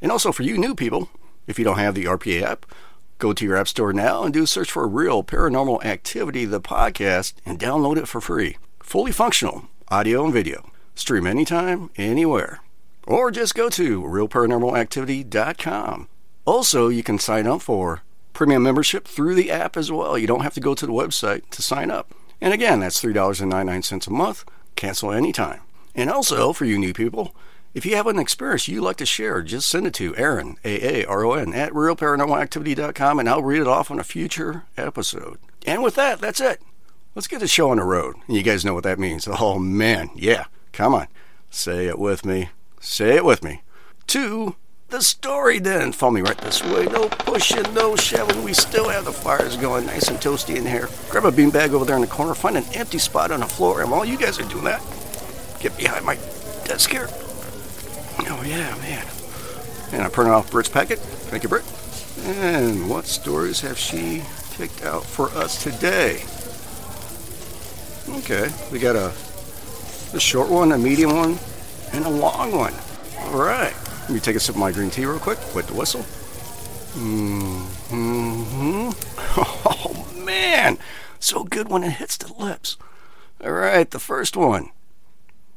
And 0.00 0.12
also 0.12 0.30
for 0.30 0.42
you 0.42 0.58
new 0.58 0.74
people, 0.74 1.08
if 1.46 1.58
you 1.58 1.64
don't 1.64 1.78
have 1.78 1.94
the 1.94 2.04
RPA 2.04 2.42
app, 2.42 2.66
go 3.18 3.32
to 3.32 3.44
your 3.44 3.56
app 3.56 3.68
store 3.68 3.92
now 3.92 4.24
and 4.24 4.34
do 4.34 4.42
a 4.42 4.46
search 4.46 4.70
for 4.70 4.86
Real 4.86 5.24
Paranormal 5.24 5.82
Activity, 5.84 6.44
the 6.44 6.60
podcast, 6.60 7.34
and 7.46 7.58
download 7.58 7.96
it 7.96 8.08
for 8.08 8.20
free. 8.20 8.58
Fully 8.80 9.12
functional, 9.12 9.68
audio 9.88 10.24
and 10.24 10.34
video. 10.34 10.70
Stream 10.94 11.26
anytime, 11.26 11.88
anywhere. 11.96 12.60
Or 13.06 13.30
just 13.30 13.54
go 13.54 13.70
to 13.70 14.02
realparanormalactivity.com. 14.02 16.08
Also, 16.44 16.88
you 16.88 17.02
can 17.02 17.18
sign 17.18 17.46
up 17.46 17.62
for 17.62 18.02
premium 18.32 18.62
membership 18.62 19.06
through 19.06 19.34
the 19.34 19.50
app 19.50 19.76
as 19.76 19.90
well. 19.90 20.16
You 20.16 20.26
don't 20.26 20.42
have 20.42 20.54
to 20.54 20.60
go 20.60 20.74
to 20.74 20.86
the 20.86 20.92
website 20.92 21.48
to 21.50 21.62
sign 21.62 21.90
up. 21.90 22.12
And 22.40 22.52
again, 22.52 22.80
that's 22.80 23.02
$3.99 23.02 24.06
a 24.06 24.10
month. 24.10 24.44
Cancel 24.74 25.12
anytime. 25.12 25.60
And 25.94 26.10
also, 26.10 26.52
for 26.52 26.64
you 26.64 26.78
new 26.78 26.92
people, 26.92 27.34
if 27.74 27.86
you 27.86 27.96
have 27.96 28.06
an 28.06 28.18
experience 28.18 28.68
you'd 28.68 28.82
like 28.82 28.96
to 28.96 29.06
share, 29.06 29.42
just 29.42 29.68
send 29.68 29.86
it 29.86 29.94
to 29.94 30.16
Aaron, 30.16 30.56
A-A-R-O-N, 30.64 31.54
at 31.54 31.72
realparanormalactivity.com, 31.72 33.18
and 33.18 33.28
I'll 33.28 33.42
read 33.42 33.62
it 33.62 33.68
off 33.68 33.90
on 33.90 34.00
a 34.00 34.04
future 34.04 34.64
episode. 34.76 35.38
And 35.66 35.82
with 35.82 35.94
that, 35.94 36.20
that's 36.20 36.40
it. 36.40 36.60
Let's 37.14 37.28
get 37.28 37.40
the 37.40 37.48
show 37.48 37.70
on 37.70 37.76
the 37.76 37.84
road. 37.84 38.16
And 38.26 38.36
you 38.36 38.42
guys 38.42 38.64
know 38.64 38.74
what 38.74 38.84
that 38.84 38.98
means. 38.98 39.28
Oh, 39.30 39.58
man. 39.58 40.10
Yeah. 40.14 40.46
Come 40.72 40.94
on. 40.94 41.08
Say 41.50 41.86
it 41.86 41.98
with 41.98 42.24
me. 42.24 42.48
Say 42.80 43.16
it 43.16 43.24
with 43.24 43.44
me. 43.44 43.62
To 44.08 44.56
the 44.92 45.02
story 45.02 45.58
then. 45.58 45.90
Follow 45.90 46.12
me 46.12 46.20
right 46.20 46.36
this 46.38 46.62
way. 46.62 46.84
No 46.84 47.08
pushing, 47.08 47.62
no 47.74 47.96
shoving. 47.96 48.44
We 48.44 48.52
still 48.52 48.90
have 48.90 49.06
the 49.06 49.12
fires 49.12 49.56
going 49.56 49.86
nice 49.86 50.08
and 50.08 50.18
toasty 50.18 50.56
in 50.56 50.66
here. 50.66 50.88
Grab 51.08 51.24
a 51.24 51.32
beanbag 51.32 51.70
over 51.70 51.86
there 51.86 51.96
in 51.96 52.02
the 52.02 52.06
corner. 52.06 52.34
Find 52.34 52.58
an 52.58 52.64
empty 52.74 52.98
spot 52.98 53.30
on 53.30 53.40
the 53.40 53.46
floor. 53.46 53.80
And 53.80 53.90
while 53.90 54.04
you 54.04 54.18
guys 54.18 54.38
are 54.38 54.48
doing 54.48 54.64
that, 54.64 54.82
get 55.60 55.76
behind 55.78 56.04
my 56.04 56.16
desk 56.64 56.90
here. 56.90 57.08
Oh, 58.28 58.42
yeah, 58.46 58.76
man. 58.76 59.06
And 59.92 60.02
I 60.02 60.10
print 60.10 60.30
off 60.30 60.50
Britt's 60.50 60.68
packet. 60.68 60.98
Thank 60.98 61.42
you, 61.42 61.48
Britt. 61.48 61.64
And 62.24 62.90
what 62.90 63.06
stories 63.06 63.62
have 63.62 63.78
she 63.78 64.22
picked 64.52 64.84
out 64.84 65.04
for 65.04 65.30
us 65.30 65.62
today? 65.62 66.22
Okay, 68.18 68.52
we 68.70 68.78
got 68.78 68.94
a, 68.94 69.12
a 70.14 70.20
short 70.20 70.50
one, 70.50 70.72
a 70.72 70.78
medium 70.78 71.16
one, 71.16 71.38
and 71.94 72.04
a 72.04 72.10
long 72.10 72.52
one. 72.52 72.74
All 73.20 73.38
right. 73.42 73.74
Let 74.02 74.10
me 74.10 74.20
take 74.20 74.36
a 74.36 74.40
sip 74.40 74.56
of 74.56 74.60
my 74.60 74.72
green 74.72 74.90
tea 74.90 75.06
real 75.06 75.18
quick 75.18 75.38
with 75.54 75.68
the 75.68 75.74
whistle. 75.74 76.02
Mm-hmm. 76.94 78.90
Oh, 79.34 80.06
man. 80.18 80.78
So 81.18 81.44
good 81.44 81.70
when 81.70 81.84
it 81.84 81.92
hits 81.92 82.18
the 82.18 82.34
lips. 82.34 82.76
All 83.42 83.52
right, 83.52 83.90
the 83.90 83.98
first 83.98 84.36
one. 84.36 84.68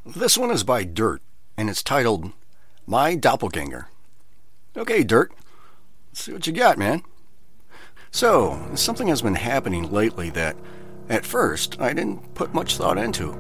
This 0.06 0.38
one 0.38 0.52
is 0.52 0.64
by 0.64 0.86
Dirt, 0.86 1.22
and 1.58 1.70
it's 1.70 1.84
titled 1.84 2.32
My 2.88 3.16
Doppelganger. 3.16 3.90
Okay, 4.78 5.04
Dirt. 5.04 5.34
Let's 6.12 6.24
see 6.24 6.32
what 6.34 6.48
you 6.48 6.54
got, 6.54 6.78
man. 6.78 7.02
So, 8.12 8.72
something 8.76 9.08
has 9.10 9.22
been 9.22 9.36
happening 9.36 9.92
lately 9.92 10.30
that, 10.30 10.56
at 11.10 11.26
first, 11.26 11.82
I 11.82 11.92
didn't 11.92 12.34
put 12.34 12.54
much 12.54 12.78
thought 12.78 12.98
into. 12.98 13.34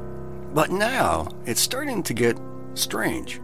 But 0.53 0.71
now, 0.71 1.29
it's 1.45 1.61
starting 1.61 2.03
to 2.03 2.13
get 2.13 2.37
strange. 2.73 3.39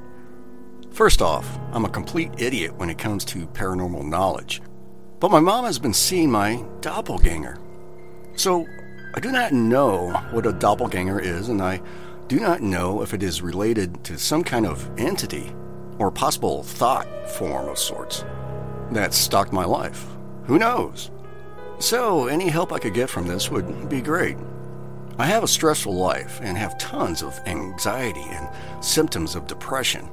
First 0.91 1.21
off, 1.21 1.57
I'm 1.71 1.86
a 1.86 1.89
complete 1.89 2.31
idiot 2.38 2.75
when 2.75 2.89
it 2.89 2.98
comes 2.98 3.24
to 3.25 3.48
paranormal 3.48 4.03
knowledge. 4.03 4.62
But 5.21 5.31
my 5.31 5.39
mom 5.39 5.63
has 5.63 5.79
been 5.79 5.93
seeing 5.93 6.29
my 6.29 6.65
doppelganger. 6.81 7.57
So, 8.36 8.67
I 9.15 9.21
do 9.21 9.31
not 9.31 9.53
know 9.53 10.12
what 10.31 10.45
a 10.45 10.51
doppelganger 10.51 11.19
is, 11.19 11.48
and 11.48 11.62
I 11.62 11.81
do 12.27 12.39
not 12.41 12.62
know 12.62 13.01
if 13.01 13.13
it 13.13 13.24
is 13.24 13.41
related 13.41 14.03
to 14.03 14.17
some 14.17 14.43
kind 14.43 14.65
of 14.65 14.89
entity 14.98 15.53
or 15.98 16.12
possible 16.12 16.63
thought 16.63 17.07
form 17.29 17.69
of 17.69 17.77
sorts 17.79 18.25
that 18.91 19.13
stalked 19.13 19.53
my 19.53 19.63
life. 19.63 20.05
Who 20.45 20.60
knows? 20.60 21.10
So, 21.79 22.27
any 22.27 22.50
help 22.50 22.74
I 22.74 22.79
could 22.79 22.93
get 22.93 23.10
from 23.10 23.27
this 23.27 23.50
would 23.50 23.88
be 23.88 24.01
great. 24.01 24.38
I 25.17 25.25
have 25.25 25.43
a 25.43 25.48
stressful 25.48 25.95
life 25.95 26.39
and 26.43 26.57
have 26.57 26.77
tons 26.77 27.24
of 27.24 27.39
anxiety 27.45 28.25
and 28.29 28.50
symptoms 28.83 29.36
of 29.36 29.48
depression. 29.48 30.10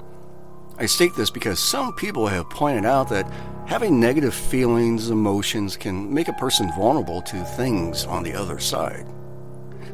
I 0.80 0.86
state 0.86 1.14
this 1.16 1.30
because 1.30 1.58
some 1.58 1.92
people 1.92 2.28
have 2.28 2.48
pointed 2.50 2.84
out 2.84 3.08
that 3.08 3.28
having 3.66 3.98
negative 3.98 4.34
feelings, 4.34 5.10
emotions 5.10 5.76
can 5.76 6.12
make 6.12 6.28
a 6.28 6.32
person 6.34 6.70
vulnerable 6.76 7.20
to 7.22 7.44
things 7.44 8.04
on 8.04 8.22
the 8.22 8.32
other 8.32 8.60
side. 8.60 9.06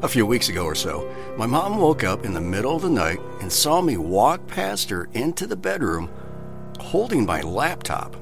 A 0.03 0.07
few 0.07 0.27
weeks 0.27 0.49
ago 0.49 0.63
or 0.63 0.75
so, 0.75 1.11
my 1.37 1.47
mom 1.47 1.77
woke 1.77 2.03
up 2.03 2.23
in 2.23 2.33
the 2.33 2.41
middle 2.41 2.75
of 2.75 2.83
the 2.83 2.89
night 2.89 3.19
and 3.41 3.51
saw 3.51 3.81
me 3.81 3.97
walk 3.97 4.45
past 4.45 4.89
her 4.91 5.09
into 5.13 5.47
the 5.47 5.55
bedroom 5.55 6.09
holding 6.79 7.25
my 7.25 7.41
laptop. 7.41 8.15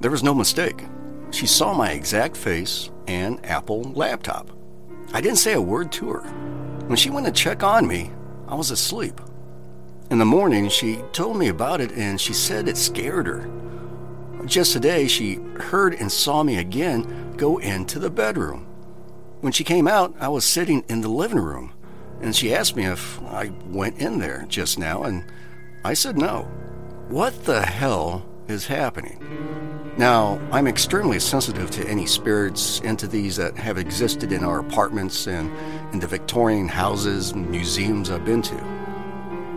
There 0.00 0.10
was 0.10 0.22
no 0.22 0.34
mistake. 0.34 0.84
She 1.32 1.46
saw 1.46 1.74
my 1.74 1.90
exact 1.90 2.36
face 2.36 2.90
and 3.08 3.44
Apple 3.44 3.82
laptop. 3.94 4.50
I 5.12 5.20
didn't 5.20 5.38
say 5.38 5.54
a 5.54 5.60
word 5.60 5.90
to 5.92 6.10
her. 6.10 6.20
When 6.86 6.96
she 6.96 7.10
went 7.10 7.26
to 7.26 7.32
check 7.32 7.64
on 7.64 7.88
me, 7.88 8.12
I 8.46 8.54
was 8.54 8.70
asleep. 8.70 9.20
In 10.08 10.18
the 10.18 10.24
morning, 10.24 10.68
she 10.68 11.02
told 11.12 11.36
me 11.36 11.48
about 11.48 11.80
it 11.80 11.90
and 11.92 12.20
she 12.20 12.32
said 12.32 12.68
it 12.68 12.76
scared 12.76 13.26
her. 13.26 13.50
Just 14.44 14.72
today, 14.72 15.08
she 15.08 15.40
heard 15.58 15.94
and 15.94 16.12
saw 16.12 16.44
me 16.44 16.58
again 16.58 17.34
go 17.36 17.58
into 17.58 17.98
the 17.98 18.10
bedroom. 18.10 18.66
When 19.40 19.52
she 19.52 19.64
came 19.64 19.88
out, 19.88 20.14
I 20.20 20.28
was 20.28 20.44
sitting 20.44 20.84
in 20.88 21.00
the 21.00 21.08
living 21.08 21.40
room 21.40 21.72
and 22.20 22.36
she 22.36 22.54
asked 22.54 22.76
me 22.76 22.84
if 22.84 23.20
I 23.22 23.50
went 23.66 23.98
in 23.98 24.18
there 24.18 24.46
just 24.48 24.78
now, 24.78 25.02
and 25.02 25.24
I 25.84 25.94
said 25.94 26.16
no. 26.16 26.42
What 27.08 27.44
the 27.44 27.62
hell 27.62 28.24
is 28.48 28.66
happening? 28.66 29.20
Now, 29.98 30.40
I'm 30.52 30.66
extremely 30.66 31.18
sensitive 31.18 31.70
to 31.72 31.88
any 31.88 32.06
spirits, 32.06 32.80
entities 32.84 33.36
that 33.36 33.56
have 33.56 33.76
existed 33.76 34.30
in 34.30 34.44
our 34.44 34.60
apartments 34.60 35.26
and 35.26 35.50
in 35.92 36.00
the 36.00 36.06
Victorian 36.06 36.68
houses 36.68 37.32
and 37.32 37.50
museums 37.50 38.10
I've 38.10 38.24
been 38.24 38.42
to. 38.42 38.75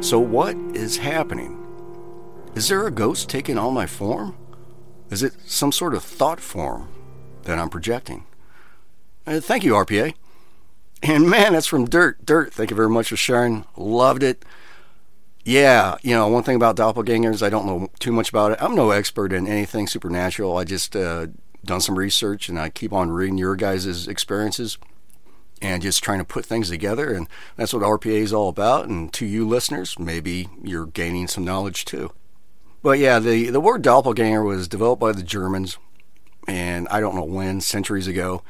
So, 0.01 0.18
what 0.18 0.56
is 0.74 0.98
happening? 0.98 1.58
Is 2.56 2.70
there 2.70 2.88
a 2.88 2.91
ghost 2.91 3.27
taking 3.29 3.58
on 3.58 3.74
my 3.74 3.86
form? 3.86 4.38
Is 5.10 5.24
it 5.24 5.34
some 5.46 5.74
sort 5.74 5.94
of 5.94 6.03
thought 6.03 6.39
form 6.39 6.88
that 7.44 7.60
I'm 7.60 7.70
projecting? 7.70 8.25
Uh, 9.27 9.41
thank 9.41 9.65
you, 9.65 9.74
RPA. 9.74 10.13
And 11.03 11.29
man, 11.29 11.51
that's 11.51 11.68
from 11.68 11.86
Dirt. 11.86 12.25
Dirt, 12.25 12.53
thank 12.53 12.70
you 12.70 12.77
very 12.77 12.89
much 12.89 13.10
for 13.10 13.18
sharing. 13.18 13.65
Loved 13.75 14.24
it. 14.24 14.46
Yeah, 15.44 15.98
you 16.01 16.15
know, 16.15 16.29
one 16.29 16.44
thing 16.44 16.56
about 16.56 16.77
doppelgangers, 16.77 17.41
I 17.41 17.50
don't 17.50 17.65
know 17.65 17.89
too 18.00 18.13
much 18.13 18.29
about 18.29 18.53
it. 18.53 18.60
I'm 18.62 18.75
no 18.75 18.91
expert 18.91 19.34
in 19.34 19.48
anything 19.48 19.86
supernatural. 19.86 20.58
I 20.58 20.63
just 20.63 20.96
uh, 20.96 21.27
done 21.65 21.82
some 21.82 21.98
research 21.98 22.48
and 22.48 22.58
I 22.58 22.70
keep 22.70 22.94
on 22.94 23.12
reading 23.12 23.38
your 23.38 23.58
guys' 23.58 24.08
experiences 24.08 24.77
and 25.61 25.81
just 25.81 26.03
trying 26.03 26.19
to 26.19 26.25
put 26.25 26.45
things 26.45 26.69
together. 26.69 27.11
And 27.13 27.27
that's 27.55 27.73
what 27.73 27.83
RPA 27.83 28.21
is 28.21 28.33
all 28.33 28.49
about. 28.49 28.87
And 28.87 29.11
to 29.13 29.25
you 29.25 29.47
listeners, 29.47 29.97
maybe 29.99 30.47
you're 30.63 30.85
gaining 30.85 31.27
some 31.27 31.43
knowledge 31.45 31.85
too. 31.85 32.11
But 32.81 32.99
yeah, 32.99 33.19
the, 33.19 33.49
the 33.49 33.59
word 33.59 33.81
doppelganger 33.81 34.43
was 34.43 34.67
developed 34.67 35.01
by 35.01 35.11
the 35.11 35.23
Germans, 35.23 35.77
and 36.47 36.87
I 36.87 37.01
don't 37.01 37.15
know 37.15 37.25
when, 37.25 37.59
centuries 37.59 38.07
ago. 38.07 38.41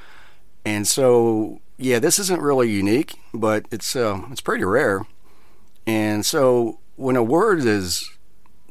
And 0.64 0.88
so, 0.88 1.62
yeah, 1.78 1.98
this 2.00 2.20
isn't 2.20 2.42
really 2.42 2.70
unique, 2.70 3.20
but 3.34 3.66
it's 3.72 3.96
uh, 3.96 4.22
it's 4.30 4.42
pretty 4.42 4.64
rare. 4.64 5.02
And 5.88 6.24
so, 6.26 6.80
when 6.96 7.16
a 7.16 7.24
word 7.24 7.60
is 7.62 8.12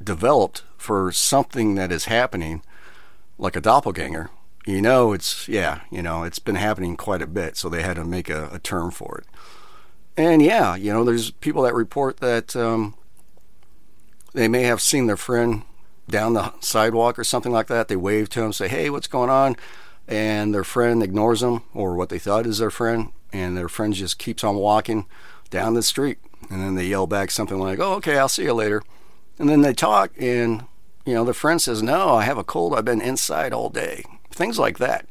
developed 0.02 0.62
for 0.76 1.11
something 1.11 1.75
that 1.75 1.90
is 1.90 2.04
happening, 2.04 2.62
like 3.37 3.57
a 3.57 3.61
doppelganger, 3.61 4.30
you 4.69 4.83
know 4.83 5.15
it's 5.15 5.49
yeah, 5.49 5.81
you 5.91 6.03
know 6.03 6.25
it's 6.25 6.39
been 6.39 6.57
happening 6.57 6.95
quite 6.95 7.23
a 7.23 7.27
bit, 7.27 7.57
so 7.57 7.71
they 7.71 7.83
had 7.83 7.97
to 7.97 8.05
make 8.05 8.29
a, 8.29 8.51
a 8.53 8.59
term 8.59 8.91
for 8.91 9.17
it. 9.17 9.27
And 10.15 10.43
yeah, 10.43 10.77
you 10.77 10.93
know, 10.93 11.05
there's 11.05 11.31
people 11.31 11.63
that 11.63 11.73
report 11.73 12.19
that 12.19 12.55
um, 12.55 12.95
they 14.35 14.47
may 14.47 14.65
have 14.65 14.83
seen 14.83 15.07
their 15.07 15.17
friend 15.17 15.63
down 16.07 16.35
the 16.35 16.53
sidewalk 16.61 17.19
or 17.19 17.25
something 17.25 17.51
like 17.51 17.69
that. 17.69 17.89
They 17.89 17.97
wave 17.97 18.29
to 18.31 18.43
him, 18.43 18.53
say, 18.53 18.69
"Hey, 18.69 18.91
what's 18.91 19.07
going 19.07 19.31
on?" 19.31 19.57
And 20.07 20.53
their 20.53 20.65
friend 20.65 21.03
ignores 21.03 21.41
them, 21.41 21.63
or 21.73 21.95
what 21.95 22.11
they 22.11 22.19
thought 22.19 22.47
is 22.47 22.59
their 22.59 22.71
friend, 22.71 23.13
and 23.33 23.57
their 23.57 23.71
friend 23.71 23.95
just 23.95 24.19
keeps 24.19 24.45
on 24.45 24.57
walking 24.57 25.07
down 25.49 25.73
the 25.73 25.83
street. 25.83 26.19
And 26.51 26.63
then 26.63 26.75
they 26.75 26.87
yell 26.87 27.07
back 27.07 27.31
something 27.31 27.59
like, 27.59 27.79
"Oh, 27.79 27.95
okay, 27.95 28.19
I'll 28.19 28.29
see 28.29 28.45
you 28.45 28.53
later." 28.53 28.83
And 29.39 29.49
then 29.49 29.63
they 29.63 29.73
talk, 29.73 30.11
and 30.19 30.67
you 31.07 31.15
know, 31.15 31.25
the 31.25 31.33
friend 31.33 31.63
says, 31.63 31.83
"No, 31.83 32.11
I 32.17 32.25
have 32.25 32.37
a 32.37 32.45
cold. 32.45 32.75
I've 32.75 32.85
been 32.85 33.01
inside 33.01 33.55
all 33.55 33.71
day." 33.71 34.05
Things 34.38 34.59
like 34.59 34.78
that. 34.78 35.07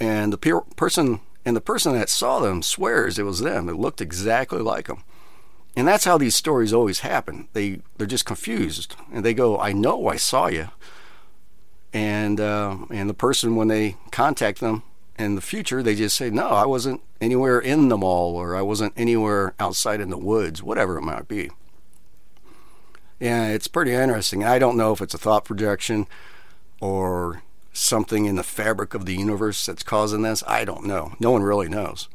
And 0.00 0.32
the 0.32 0.38
pe- 0.38 0.74
person 0.74 1.20
and 1.44 1.54
the 1.54 1.60
person 1.60 1.92
that 1.92 2.08
saw 2.08 2.40
them 2.40 2.62
swears 2.62 3.18
it 3.18 3.24
was 3.24 3.40
them. 3.40 3.68
It 3.68 3.76
looked 3.76 4.00
exactly 4.00 4.60
like 4.60 4.86
them. 4.86 5.04
And 5.76 5.86
that's 5.86 6.06
how 6.06 6.16
these 6.16 6.34
stories 6.34 6.72
always 6.72 7.00
happen. 7.00 7.48
They 7.52 7.80
they're 7.98 8.06
just 8.06 8.24
confused, 8.24 8.96
and 9.12 9.22
they 9.22 9.34
go, 9.34 9.58
"I 9.58 9.72
know 9.72 10.08
I 10.08 10.16
saw 10.16 10.46
you." 10.46 10.68
And 11.92 12.40
uh, 12.40 12.78
and 12.90 13.10
the 13.10 13.14
person 13.14 13.54
when 13.54 13.68
they 13.68 13.96
contact 14.10 14.60
them 14.60 14.82
in 15.18 15.34
the 15.34 15.42
future, 15.42 15.82
they 15.82 15.94
just 15.94 16.16
say, 16.16 16.30
"No, 16.30 16.48
I 16.48 16.64
wasn't 16.64 17.02
anywhere 17.20 17.58
in 17.60 17.88
the 17.88 17.98
mall, 17.98 18.34
or 18.34 18.56
I 18.56 18.62
wasn't 18.62 18.94
anywhere 18.96 19.52
outside 19.60 20.00
in 20.00 20.08
the 20.08 20.16
woods, 20.16 20.62
whatever 20.62 20.96
it 20.96 21.02
might 21.02 21.28
be." 21.28 21.50
Yeah, 23.20 23.48
it's 23.48 23.68
pretty 23.68 23.92
interesting. 23.92 24.42
I 24.42 24.58
don't 24.58 24.76
know 24.78 24.92
if 24.92 25.02
it's 25.02 25.14
a 25.14 25.18
thought 25.18 25.44
projection 25.44 26.06
or 26.80 27.42
something 27.74 28.24
in 28.24 28.36
the 28.36 28.42
fabric 28.42 28.94
of 28.94 29.04
the 29.04 29.14
universe 29.14 29.66
that's 29.66 29.82
causing 29.82 30.22
this. 30.22 30.42
I 30.46 30.64
don't 30.64 30.86
know. 30.86 31.14
No 31.20 31.30
one 31.32 31.42
really 31.42 31.68
knows. 31.68 32.08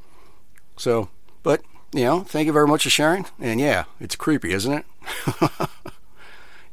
So, 0.77 1.09
but 1.43 1.61
you 1.93 2.03
know, 2.03 2.21
thank 2.21 2.47
you 2.47 2.53
very 2.53 2.67
much 2.67 2.83
for 2.83 2.89
sharing. 2.89 3.25
And 3.39 3.59
yeah, 3.59 3.83
it's 3.99 4.15
creepy, 4.15 4.53
isn't 4.53 4.73
it? 4.73 4.85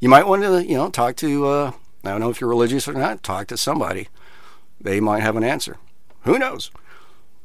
you 0.01 0.09
might 0.09 0.27
want 0.27 0.43
to, 0.43 0.65
you 0.65 0.77
know, 0.77 0.89
talk 0.89 1.17
to, 1.17 1.47
uh, 1.47 1.73
I 2.05 2.11
don't 2.11 2.21
know 2.21 2.31
if 2.31 2.41
you're 2.41 2.49
religious 2.49 2.87
or 2.87 2.95
not, 2.95 3.23
talk 3.23 3.49
to 3.49 3.57
somebody. 3.57 4.09
They 4.81 5.01
might 5.01 5.23
have 5.23 5.37
an 5.37 5.45
answer. 5.45 5.79
Who 6.23 6.39
knows? 6.39 6.71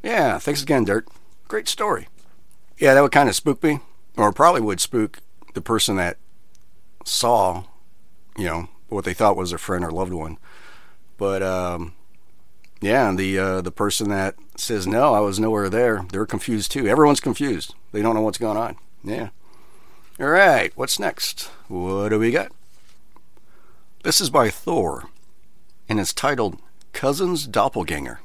Yeah, 0.04 0.38
thanks 0.38 0.62
again, 0.62 0.86
Dirt. 0.86 1.08
Great 1.48 1.68
story. 1.68 2.08
Yeah, 2.78 2.94
that 2.94 3.02
would 3.02 3.12
kind 3.12 3.30
of 3.30 3.36
spook 3.36 3.64
me, 3.64 3.80
or 4.18 4.32
probably 4.32 4.62
would 4.62 4.82
spook 4.82 5.20
the 5.54 5.62
person 5.62 5.96
that 5.98 6.18
saw, 7.06 7.64
you 8.38 8.46
know, 8.46 8.70
what 8.90 9.06
they 9.06 9.14
thought 9.14 9.38
was 9.38 9.52
their 9.52 9.60
friend 9.60 9.86
or 9.86 9.92
loved 9.92 10.14
one. 10.14 10.38
But 11.22 11.44
um, 11.44 11.94
yeah, 12.82 13.12
the 13.12 13.38
uh, 13.38 13.62
the 13.62 13.72
person 13.72 14.10
that 14.10 14.34
says 14.56 14.88
no, 14.88 15.14
I 15.14 15.20
was 15.20 15.40
nowhere 15.40 15.70
there. 15.70 16.04
They're 16.12 16.26
confused 16.26 16.72
too. 16.72 16.88
Everyone's 16.88 17.20
confused. 17.20 17.76
They 17.92 18.02
don't 18.02 18.16
know 18.16 18.22
what's 18.22 18.40
going 18.40 18.58
on. 18.58 18.78
Yeah. 19.04 19.30
All 20.20 20.30
right. 20.30 20.72
What's 20.76 20.98
next? 20.98 21.52
What 21.68 22.10
do 22.10 22.18
we 22.18 22.32
got? 22.32 22.52
This 24.04 24.20
is 24.20 24.32
by 24.32 24.50
Thor, 24.50 25.10
and 25.88 26.00
it's 26.00 26.12
titled 26.12 26.58
"Cousin's 26.92 27.46
Doppelganger." 27.46 28.22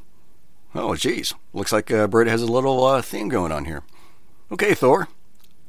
Oh, 0.75 0.97
geez. 0.97 1.35
Looks 1.53 1.75
like 1.75 1.91
uh, 1.91 2.07
Britt 2.07 2.29
has 2.29 2.41
a 2.41 2.51
little 2.51 2.83
uh, 2.83 3.03
theme 3.03 3.29
going 3.29 3.53
on 3.53 3.67
here. 3.67 3.83
Okay, 4.51 4.73
Thor. 4.73 5.09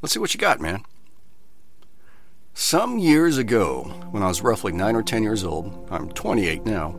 Let's 0.02 0.14
see 0.14 0.20
what 0.20 0.34
you 0.34 0.40
got, 0.40 0.62
man. 0.62 0.86
Some 2.54 2.98
years 3.00 3.38
ago, 3.38 3.84
when 4.12 4.24
I 4.24 4.28
was 4.28 4.42
roughly 4.42 4.72
9 4.72 4.96
or 4.96 5.04
10 5.04 5.24
years 5.24 5.44
old, 5.44 5.90
I'm 5.92 6.10
28 6.10 6.66
now, 6.66 6.96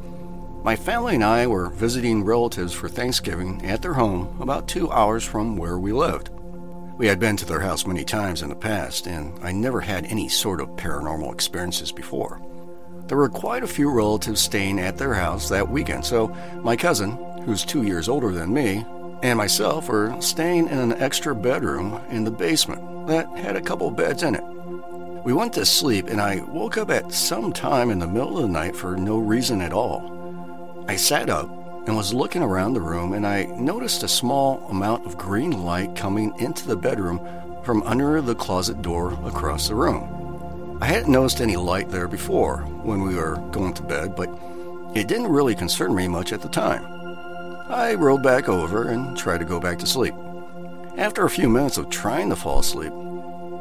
my 0.63 0.77
family 0.77 1.15
and 1.15 1.25
I 1.25 1.47
were 1.47 1.71
visiting 1.71 2.25
relatives 2.25 2.73
for 2.73 2.89
Thanksgiving 2.89 3.65
at 3.65 3.81
their 3.81 3.95
home 3.95 4.37
about 4.41 4.69
two 4.69 4.91
hours 4.91 5.25
from 5.25 5.57
where 5.57 5.79
we 5.79 5.93
lived. 5.93 6.31
We 6.99 7.07
had 7.07 7.21
been 7.21 7.37
to 7.37 7.45
their 7.45 7.61
house 7.61 7.87
many 7.87 8.05
times 8.05 8.43
in 8.43 8.49
the 8.49 8.57
past, 8.57 9.07
and 9.07 9.39
I 9.43 9.53
never 9.53 9.81
had 9.81 10.05
any 10.07 10.29
sort 10.29 10.61
of 10.61 10.71
paranormal 10.71 11.33
experiences 11.33 11.93
before. 11.93 12.43
There 13.07 13.17
were 13.17 13.29
quite 13.29 13.63
a 13.63 13.69
few 13.69 13.89
relatives 13.91 14.41
staying 14.41 14.81
at 14.81 14.99
their 14.99 15.15
house 15.15 15.49
that 15.49 15.71
weekend, 15.71 16.05
so 16.05 16.29
my 16.63 16.75
cousin, 16.75 17.13
who's 17.45 17.65
two 17.65 17.85
years 17.85 18.09
older 18.09 18.33
than 18.33 18.53
me, 18.53 18.85
and 19.23 19.39
myself 19.39 19.89
were 19.89 20.21
staying 20.21 20.69
in 20.69 20.79
an 20.79 20.93
extra 20.95 21.35
bedroom 21.37 22.01
in 22.11 22.25
the 22.25 22.31
basement 22.33 23.07
that 23.07 23.29
had 23.39 23.57
a 23.57 23.63
couple 23.63 23.91
beds 23.93 24.25
in 24.25 24.35
it. 24.35 24.45
We 25.25 25.33
went 25.33 25.53
to 25.55 25.65
sleep, 25.65 26.09
and 26.09 26.21
I 26.21 26.41
woke 26.49 26.77
up 26.77 26.91
at 26.91 27.13
some 27.13 27.53
time 27.53 27.91
in 27.91 28.01
the 28.01 28.09
middle 28.09 28.39
of 28.39 28.43
the 28.43 28.49
night 28.49 28.75
for 28.75 28.97
no 28.97 29.19
reason 29.19 29.61
at 29.61 29.73
all. 29.73 30.18
I 30.89 30.97
sat 30.97 31.29
up 31.29 31.51
and 31.87 31.95
was 31.95 32.15
looking 32.15 32.43
around 32.43 32.73
the 32.73 32.81
room, 32.81 33.13
and 33.13 33.27
I 33.27 33.45
noticed 33.45 34.03
a 34.03 34.09
small 34.09 34.67
amount 34.71 35.05
of 35.05 35.19
green 35.19 35.63
light 35.63 35.95
coming 35.95 36.35
into 36.39 36.67
the 36.67 36.77
bedroom 36.77 37.21
from 37.63 37.83
under 37.83 38.23
the 38.23 38.35
closet 38.35 38.81
door 38.81 39.13
across 39.27 39.69
the 39.69 39.75
room. 39.75 40.79
I 40.81 40.87
hadn't 40.87 41.13
noticed 41.13 41.43
any 41.43 41.57
light 41.57 41.91
there 41.91 42.09
before 42.09 42.63
when 42.83 43.03
we 43.03 43.17
were 43.17 43.37
going 43.51 43.75
to 43.75 43.83
bed, 43.83 44.17
but 44.17 44.31
it 44.95 45.09
didn't 45.09 45.29
really 45.29 45.55
concern 45.55 45.95
me 45.95 46.09
much 46.09 46.33
at 46.33 46.41
the 46.41 46.49
time. 46.49 46.87
I 47.69 47.93
rolled 47.93 48.23
back 48.23 48.49
over 48.49 48.89
and 48.89 49.15
tried 49.15 49.39
to 49.39 49.45
go 49.45 49.61
back 49.61 49.79
to 49.81 49.87
sleep. 49.87 50.15
After 50.97 51.27
a 51.27 51.31
few 51.31 51.51
minutes 51.51 51.77
of 51.77 51.91
trying 51.91 52.31
to 52.31 52.37
fall 52.37 52.61
asleep, 52.61 52.95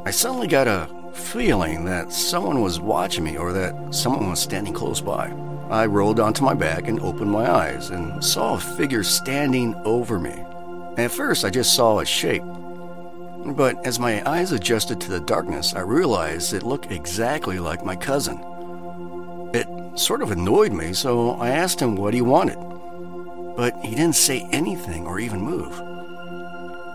I 0.06 0.12
suddenly 0.12 0.48
got 0.48 0.70
a 0.70 0.88
feeling 1.14 1.84
that 1.86 2.14
someone 2.14 2.62
was 2.62 2.80
watching 2.80 3.26
me 3.26 3.36
or 3.36 3.52
that 3.52 3.94
someone 3.94 4.30
was 4.30 4.40
standing 4.40 4.74
close 4.74 5.02
by. 5.02 5.34
I 5.70 5.86
rolled 5.86 6.20
onto 6.20 6.46
my 6.46 6.54
back 6.54 6.88
and 6.88 7.00
opened 7.02 7.30
my 7.30 7.50
eyes 7.52 7.90
and 7.90 8.24
saw 8.24 8.56
a 8.56 8.60
figure 8.60 9.04
standing 9.04 9.76
over 9.84 10.18
me. 10.18 10.46
At 10.98 11.12
first, 11.12 11.44
I 11.44 11.50
just 11.50 11.74
saw 11.74 12.00
a 12.00 12.06
shape. 12.06 12.44
But 13.46 13.86
as 13.86 14.00
my 14.00 14.28
eyes 14.30 14.52
adjusted 14.52 15.02
to 15.02 15.10
the 15.10 15.20
darkness, 15.20 15.74
I 15.76 15.82
realized 15.82 16.54
it 16.54 16.64
looked 16.64 16.92
exactly 16.92 17.60
like 17.60 17.84
my 17.84 17.96
cousin. 17.96 18.40
It 19.54 19.68
sort 20.00 20.22
of 20.22 20.32
annoyed 20.32 20.72
me, 20.72 20.94
so 20.94 21.32
I 21.32 21.50
asked 21.50 21.82
him 21.82 21.96
what 21.96 22.14
he 22.14 22.22
wanted. 22.22 22.58
But 23.58 23.76
he 23.84 23.92
didn't 23.92 24.16
say 24.16 24.48
anything 24.52 25.06
or 25.06 25.20
even 25.20 25.42
move. 25.42 25.82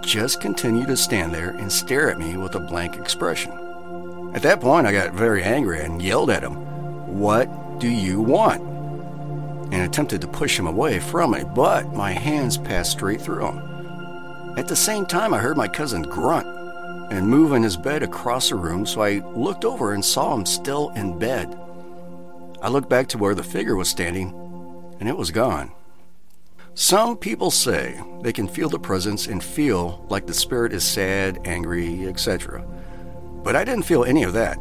Just 0.03 0.41
continued 0.41 0.89
to 0.89 0.97
stand 0.97 1.33
there 1.33 1.51
and 1.51 1.71
stare 1.71 2.11
at 2.11 2.19
me 2.19 2.37
with 2.37 2.55
a 2.55 2.61
blank 2.61 2.97
expression. 2.97 3.53
At 4.35 4.43
that 4.43 4.61
point, 4.61 4.87
I 4.87 4.93
got 4.93 5.13
very 5.13 5.43
angry 5.43 5.81
and 5.81 6.03
yelled 6.03 6.31
at 6.31 6.43
him, 6.43 6.57
Do 7.79 7.89
you 7.89 8.21
want? 8.21 8.63
And 9.73 9.83
attempted 9.83 10.21
to 10.21 10.29
push 10.29 10.59
him 10.59 10.67
away 10.67 11.01
from 11.01 11.33
me, 11.33 11.45
but 11.55 11.93
my 11.95 12.13
hands 12.13 12.59
passed 12.59 12.93
straight 12.93 13.21
through 13.21 13.47
him. 13.47 13.59
At 14.59 14.69
the 14.69 14.77
same 14.77 15.07
time, 15.07 15.33
I 15.33 15.39
heard 15.39 15.57
my 15.57 15.69
cousin 15.69 16.03
grunt 16.03 16.47
and 17.11 17.27
move 17.27 17.53
in 17.53 17.63
his 17.63 17.77
bed 17.77 18.03
across 18.03 18.51
the 18.51 18.55
room, 18.55 18.87
so 18.87 19.03
I 19.03 19.19
looked 19.35 19.65
over 19.65 19.93
and 19.93 20.05
saw 20.05 20.35
him 20.35 20.47
still 20.47 20.91
in 20.91 21.19
bed. 21.19 21.59
I 22.61 22.69
looked 22.69 22.89
back 22.89 23.09
to 23.09 23.19
where 23.19 23.35
the 23.35 23.43
figure 23.43 23.77
was 23.77 23.89
standing, 23.89 24.29
and 25.01 25.09
it 25.09 25.17
was 25.17 25.31
gone. 25.31 25.73
Some 26.75 27.19
people 27.19 27.51
say 27.51 28.01
they 28.23 28.33
can 28.33 28.49
feel 28.49 28.69
the 28.69 28.79
presence 28.79 29.27
and 29.27 29.43
feel 29.43 30.07
like 30.09 30.27
the 30.27 30.33
spirit 30.33 30.73
is 30.73 30.85
sad, 30.85 31.41
angry, 31.45 32.07
etc. 32.07 32.65
But 33.43 33.57
I 33.57 33.65
didn't 33.65 33.85
feel 33.85 34.05
any 34.05 34.23
of 34.23 34.33
that. 34.35 34.59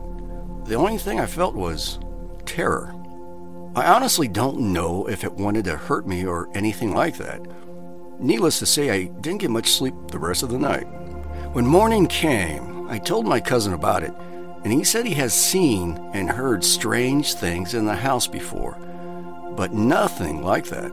The 0.66 0.76
only 0.76 0.98
thing 0.98 1.20
I 1.20 1.26
felt 1.26 1.56
was 1.56 2.00
terror. 2.46 2.94
I 3.74 3.86
honestly 3.86 4.28
don't 4.28 4.74
know 4.74 5.08
if 5.08 5.24
it 5.24 5.32
wanted 5.32 5.64
to 5.66 5.78
hurt 5.78 6.06
me 6.06 6.26
or 6.26 6.50
anything 6.54 6.94
like 6.94 7.16
that. 7.18 7.42
Needless 8.20 8.60
to 8.60 8.66
say, 8.66 8.90
I 8.90 9.06
didn't 9.06 9.40
get 9.40 9.50
much 9.50 9.72
sleep 9.72 9.94
the 10.10 10.20
rest 10.20 10.44
of 10.44 10.50
the 10.50 10.60
night. 10.60 10.84
When 11.54 11.66
morning 11.66 12.06
came, 12.08 12.90
I 12.90 13.00
told 13.00 13.26
my 13.26 13.40
cousin 13.40 13.72
about 13.72 14.04
it, 14.04 14.14
and 14.66 14.74
he 14.74 14.84
said 14.84 15.06
he 15.06 15.14
has 15.14 15.34
seen 15.34 15.98
and 16.14 16.30
heard 16.30 16.66
strange 16.66 17.34
things 17.34 17.74
in 17.74 17.86
the 17.86 17.96
house 17.96 18.28
before, 18.28 18.78
but 19.56 19.74
nothing 19.74 20.44
like 20.44 20.66
that. 20.66 20.92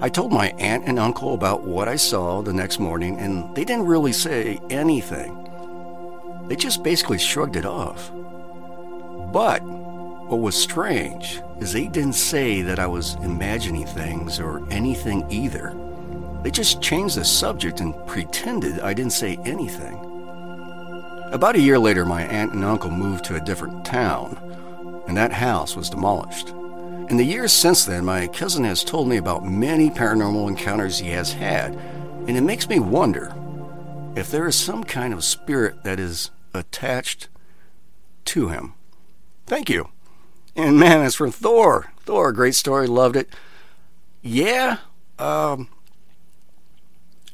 I 0.00 0.08
told 0.08 0.32
my 0.32 0.48
aunt 0.58 0.84
and 0.86 0.98
uncle 0.98 1.32
about 1.34 1.62
what 1.62 1.86
I 1.86 1.94
saw 1.94 2.42
the 2.42 2.52
next 2.52 2.80
morning, 2.80 3.18
and 3.18 3.54
they 3.54 3.64
didn't 3.64 3.86
really 3.86 4.12
say 4.12 4.60
anything. 4.68 5.48
They 6.48 6.56
just 6.56 6.82
basically 6.82 7.18
shrugged 7.18 7.54
it 7.54 7.64
off. 7.64 8.10
But 9.32 9.62
what 10.28 10.40
was 10.40 10.60
strange 10.60 11.40
is 11.60 11.72
they 11.72 11.86
didn't 11.86 12.14
say 12.14 12.60
that 12.62 12.80
I 12.80 12.86
was 12.86 13.14
imagining 13.22 13.86
things 13.86 14.40
or 14.40 14.66
anything 14.72 15.24
either. 15.30 15.72
They 16.42 16.50
just 16.50 16.82
changed 16.82 17.16
the 17.16 17.24
subject 17.24 17.80
and 17.80 17.94
pretended 18.08 18.80
I 18.80 18.92
didn't 18.92 19.12
say 19.12 19.38
anything. 19.44 19.94
About 21.32 21.54
a 21.54 21.60
year 21.60 21.78
later, 21.78 22.04
my 22.04 22.22
aunt 22.22 22.54
and 22.54 22.64
uncle 22.64 22.90
moved 22.90 23.24
to 23.26 23.36
a 23.36 23.40
different 23.40 23.84
town, 23.84 24.36
and 25.06 25.16
that 25.16 25.32
house 25.32 25.76
was 25.76 25.90
demolished. 25.90 26.50
In 27.08 27.16
the 27.16 27.24
years 27.24 27.52
since 27.52 27.84
then, 27.84 28.04
my 28.04 28.26
cousin 28.26 28.64
has 28.64 28.82
told 28.82 29.06
me 29.06 29.18
about 29.18 29.46
many 29.46 29.90
paranormal 29.90 30.48
encounters 30.48 30.98
he 30.98 31.10
has 31.10 31.32
had, 31.32 31.74
and 32.26 32.36
it 32.36 32.42
makes 32.42 32.68
me 32.68 32.80
wonder 32.80 33.32
if 34.16 34.30
there 34.30 34.48
is 34.48 34.56
some 34.56 34.82
kind 34.82 35.14
of 35.14 35.22
spirit 35.22 35.84
that 35.84 36.00
is 36.00 36.30
attached 36.52 37.28
to 38.24 38.48
him. 38.48 38.74
Thank 39.46 39.70
you. 39.70 39.88
And 40.56 40.78
man, 40.80 41.02
as 41.02 41.14
from 41.14 41.30
Thor, 41.32 41.92
Thor, 42.00 42.32
great 42.32 42.54
story, 42.54 42.86
loved 42.86 43.14
it. 43.14 43.28
yeah, 44.22 44.78
um, 45.18 45.68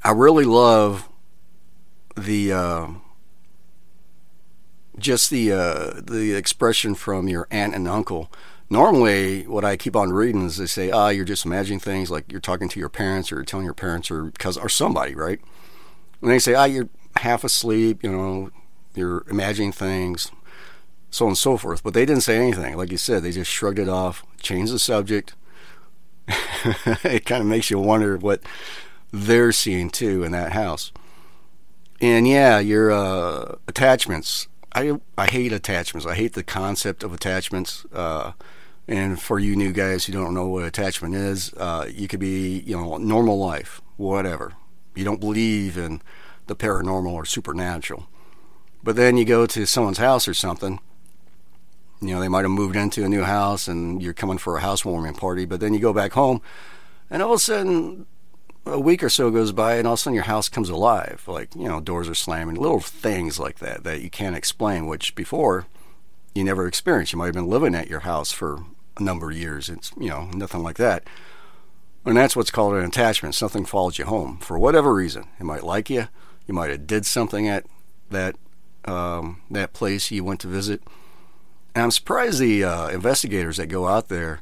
I 0.02 0.10
really 0.10 0.44
love 0.44 1.08
the 2.16 2.52
uh, 2.52 2.88
just 4.98 5.30
the 5.30 5.52
uh, 5.52 6.00
the 6.02 6.34
expression 6.34 6.94
from 6.96 7.28
your 7.28 7.46
aunt 7.50 7.74
and 7.74 7.86
uncle. 7.86 8.30
Normally, 8.68 9.46
what 9.46 9.64
I 9.64 9.76
keep 9.76 9.94
on 9.94 10.12
reading 10.12 10.44
is 10.46 10.56
they 10.56 10.66
say, 10.66 10.90
"Ah, 10.90 11.08
you're 11.10 11.24
just 11.24 11.44
imagining 11.44 11.78
things 11.78 12.10
like 12.10 12.30
you're 12.30 12.40
talking 12.40 12.68
to 12.70 12.80
your 12.80 12.88
parents 12.88 13.30
or 13.30 13.44
telling 13.44 13.64
your 13.64 13.74
parents 13.74 14.10
or 14.10 14.24
because 14.24 14.56
or 14.56 14.68
somebody, 14.68 15.14
right?" 15.14 15.40
And 16.20 16.30
they 16.30 16.40
say, 16.40 16.54
"Ah, 16.54 16.64
you're 16.64 16.88
half 17.16 17.44
asleep, 17.44 18.02
you 18.02 18.10
know, 18.10 18.50
you're 18.96 19.24
imagining 19.30 19.70
things." 19.72 20.32
So 21.12 21.26
on 21.26 21.32
and 21.32 21.38
so 21.38 21.58
forth, 21.58 21.84
but 21.84 21.92
they 21.92 22.06
didn't 22.06 22.22
say 22.22 22.38
anything. 22.38 22.74
Like 22.74 22.90
you 22.90 22.96
said, 22.96 23.22
they 23.22 23.32
just 23.32 23.50
shrugged 23.50 23.78
it 23.78 23.88
off, 23.88 24.24
changed 24.40 24.72
the 24.72 24.78
subject. 24.78 25.34
it 26.26 27.26
kind 27.26 27.42
of 27.42 27.46
makes 27.46 27.70
you 27.70 27.78
wonder 27.78 28.16
what 28.16 28.42
they're 29.12 29.52
seeing 29.52 29.90
too 29.90 30.24
in 30.24 30.32
that 30.32 30.52
house. 30.52 30.90
And 32.00 32.26
yeah, 32.26 32.58
your 32.58 32.90
uh, 32.90 33.56
attachments. 33.68 34.48
I 34.74 34.98
I 35.18 35.26
hate 35.26 35.52
attachments. 35.52 36.06
I 36.06 36.14
hate 36.14 36.32
the 36.32 36.42
concept 36.42 37.04
of 37.04 37.12
attachments. 37.12 37.84
Uh, 37.92 38.32
and 38.88 39.20
for 39.20 39.38
you 39.38 39.54
new 39.54 39.72
guys 39.72 40.06
who 40.06 40.14
don't 40.14 40.34
know 40.34 40.48
what 40.48 40.64
attachment 40.64 41.14
is, 41.14 41.52
uh, 41.58 41.86
you 41.92 42.08
could 42.08 42.20
be 42.20 42.60
you 42.60 42.74
know 42.74 42.96
normal 42.96 43.38
life, 43.38 43.82
whatever. 43.98 44.54
You 44.94 45.04
don't 45.04 45.20
believe 45.20 45.76
in 45.76 46.00
the 46.46 46.56
paranormal 46.56 47.12
or 47.12 47.26
supernatural, 47.26 48.08
but 48.82 48.96
then 48.96 49.18
you 49.18 49.26
go 49.26 49.44
to 49.46 49.66
someone's 49.66 49.98
house 49.98 50.26
or 50.26 50.34
something. 50.34 50.80
You 52.02 52.14
know, 52.14 52.20
they 52.20 52.28
might 52.28 52.44
have 52.44 52.50
moved 52.50 52.74
into 52.74 53.04
a 53.04 53.08
new 53.08 53.22
house 53.22 53.68
and 53.68 54.02
you're 54.02 54.12
coming 54.12 54.38
for 54.38 54.56
a 54.56 54.60
housewarming 54.60 55.14
party, 55.14 55.44
but 55.44 55.60
then 55.60 55.72
you 55.72 55.78
go 55.78 55.92
back 55.92 56.12
home, 56.12 56.42
and 57.08 57.22
all 57.22 57.32
of 57.32 57.36
a 57.36 57.38
sudden 57.38 58.06
a 58.66 58.78
week 58.78 59.02
or 59.02 59.08
so 59.08 59.30
goes 59.30 59.52
by 59.52 59.74
and 59.74 59.86
all 59.86 59.94
of 59.94 59.98
a 59.98 60.02
sudden 60.02 60.14
your 60.14 60.24
house 60.24 60.48
comes 60.48 60.68
alive. 60.68 61.22
Like 61.26 61.54
you 61.54 61.68
know 61.68 61.80
doors 61.80 62.08
are 62.08 62.14
slamming 62.14 62.56
little 62.56 62.80
things 62.80 63.38
like 63.38 63.58
that 63.60 63.84
that 63.84 64.02
you 64.02 64.10
can't 64.10 64.36
explain 64.36 64.86
which 64.86 65.14
before 65.14 65.66
you 66.34 66.44
never 66.44 66.66
experienced. 66.66 67.12
You 67.12 67.18
might 67.18 67.26
have 67.26 67.34
been 67.34 67.48
living 67.48 67.74
at 67.74 67.88
your 67.88 68.00
house 68.00 68.32
for 68.32 68.64
a 68.96 69.02
number 69.02 69.30
of 69.30 69.36
years. 69.36 69.68
It's 69.68 69.92
you 69.96 70.08
know 70.08 70.28
nothing 70.32 70.62
like 70.62 70.76
that. 70.76 71.04
And 72.04 72.16
that's 72.16 72.34
what's 72.34 72.50
called 72.50 72.74
an 72.74 72.84
attachment. 72.84 73.36
Something 73.36 73.64
follows 73.64 73.98
you 73.98 74.06
home 74.06 74.38
for 74.38 74.58
whatever 74.58 74.92
reason. 74.92 75.28
It 75.38 75.44
might 75.44 75.62
like 75.62 75.88
you. 75.88 76.08
You 76.48 76.54
might 76.54 76.70
have 76.70 76.86
did 76.86 77.06
something 77.06 77.46
at 77.46 77.64
that 78.10 78.36
um, 78.84 79.42
that 79.50 79.72
place 79.72 80.10
you 80.10 80.24
went 80.24 80.40
to 80.40 80.48
visit 80.48 80.82
and 81.74 81.84
i'm 81.84 81.90
surprised 81.90 82.38
the 82.38 82.64
uh, 82.64 82.88
investigators 82.88 83.56
that 83.56 83.66
go 83.66 83.86
out 83.86 84.08
there 84.08 84.40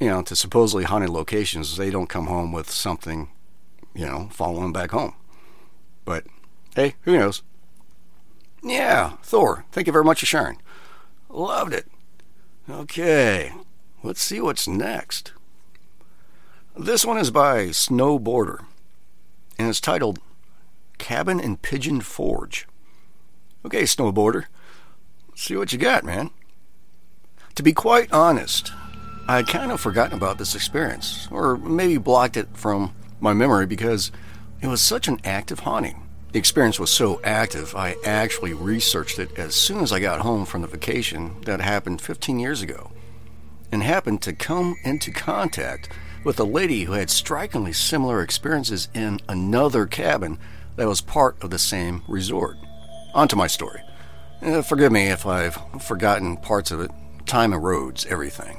you 0.00 0.08
know, 0.08 0.22
to 0.22 0.36
supposedly 0.36 0.84
haunted 0.84 1.10
locations, 1.10 1.76
they 1.76 1.90
don't 1.90 2.08
come 2.08 2.28
home 2.28 2.52
with 2.52 2.70
something 2.70 3.30
you 3.94 4.06
know, 4.06 4.28
following 4.30 4.72
back 4.72 4.92
home. 4.92 5.14
But 6.04 6.24
hey, 6.76 6.94
who 7.02 7.18
knows? 7.18 7.42
Yeah, 8.62 9.16
Thor, 9.22 9.64
thank 9.72 9.86
you 9.86 9.92
very 9.92 10.04
much 10.04 10.20
for 10.20 10.26
sharing. 10.26 10.60
Loved 11.28 11.72
it. 11.72 11.86
Okay, 12.70 13.52
let's 14.02 14.22
see 14.22 14.40
what's 14.40 14.68
next. 14.68 15.32
This 16.76 17.04
one 17.04 17.18
is 17.18 17.30
by 17.30 17.66
Snowboarder, 17.66 18.64
and 19.58 19.68
it's 19.68 19.80
titled 19.80 20.20
Cabin 20.98 21.40
in 21.40 21.56
Pigeon 21.56 22.00
Forge. 22.00 22.68
Okay, 23.64 23.82
Snowboarder, 23.82 24.44
see 25.34 25.56
what 25.56 25.72
you 25.72 25.78
got, 25.78 26.04
man. 26.04 26.30
To 27.58 27.64
be 27.64 27.72
quite 27.72 28.12
honest, 28.12 28.70
I 29.26 29.34
had 29.34 29.48
kind 29.48 29.72
of 29.72 29.80
forgotten 29.80 30.16
about 30.16 30.38
this 30.38 30.54
experience, 30.54 31.26
or 31.28 31.56
maybe 31.56 31.96
blocked 31.96 32.36
it 32.36 32.46
from 32.56 32.94
my 33.18 33.32
memory 33.32 33.66
because 33.66 34.12
it 34.60 34.68
was 34.68 34.80
such 34.80 35.08
an 35.08 35.18
active 35.24 35.58
haunting. 35.58 36.06
The 36.30 36.38
experience 36.38 36.78
was 36.78 36.90
so 36.90 37.20
active, 37.24 37.74
I 37.74 37.96
actually 38.04 38.54
researched 38.54 39.18
it 39.18 39.36
as 39.36 39.56
soon 39.56 39.80
as 39.80 39.92
I 39.92 39.98
got 39.98 40.20
home 40.20 40.46
from 40.46 40.62
the 40.62 40.68
vacation 40.68 41.34
that 41.46 41.60
happened 41.60 42.00
15 42.00 42.38
years 42.38 42.62
ago, 42.62 42.92
and 43.72 43.82
happened 43.82 44.22
to 44.22 44.32
come 44.32 44.76
into 44.84 45.10
contact 45.10 45.88
with 46.22 46.38
a 46.38 46.44
lady 46.44 46.84
who 46.84 46.92
had 46.92 47.10
strikingly 47.10 47.72
similar 47.72 48.22
experiences 48.22 48.86
in 48.94 49.18
another 49.28 49.84
cabin 49.84 50.38
that 50.76 50.86
was 50.86 51.00
part 51.00 51.36
of 51.42 51.50
the 51.50 51.58
same 51.58 52.04
resort. 52.06 52.56
On 53.14 53.26
to 53.26 53.34
my 53.34 53.48
story. 53.48 53.80
Uh, 54.40 54.62
forgive 54.62 54.92
me 54.92 55.08
if 55.08 55.26
I've 55.26 55.58
forgotten 55.82 56.36
parts 56.36 56.70
of 56.70 56.80
it. 56.80 56.92
Time 57.28 57.52
erodes 57.52 58.06
everything. 58.06 58.56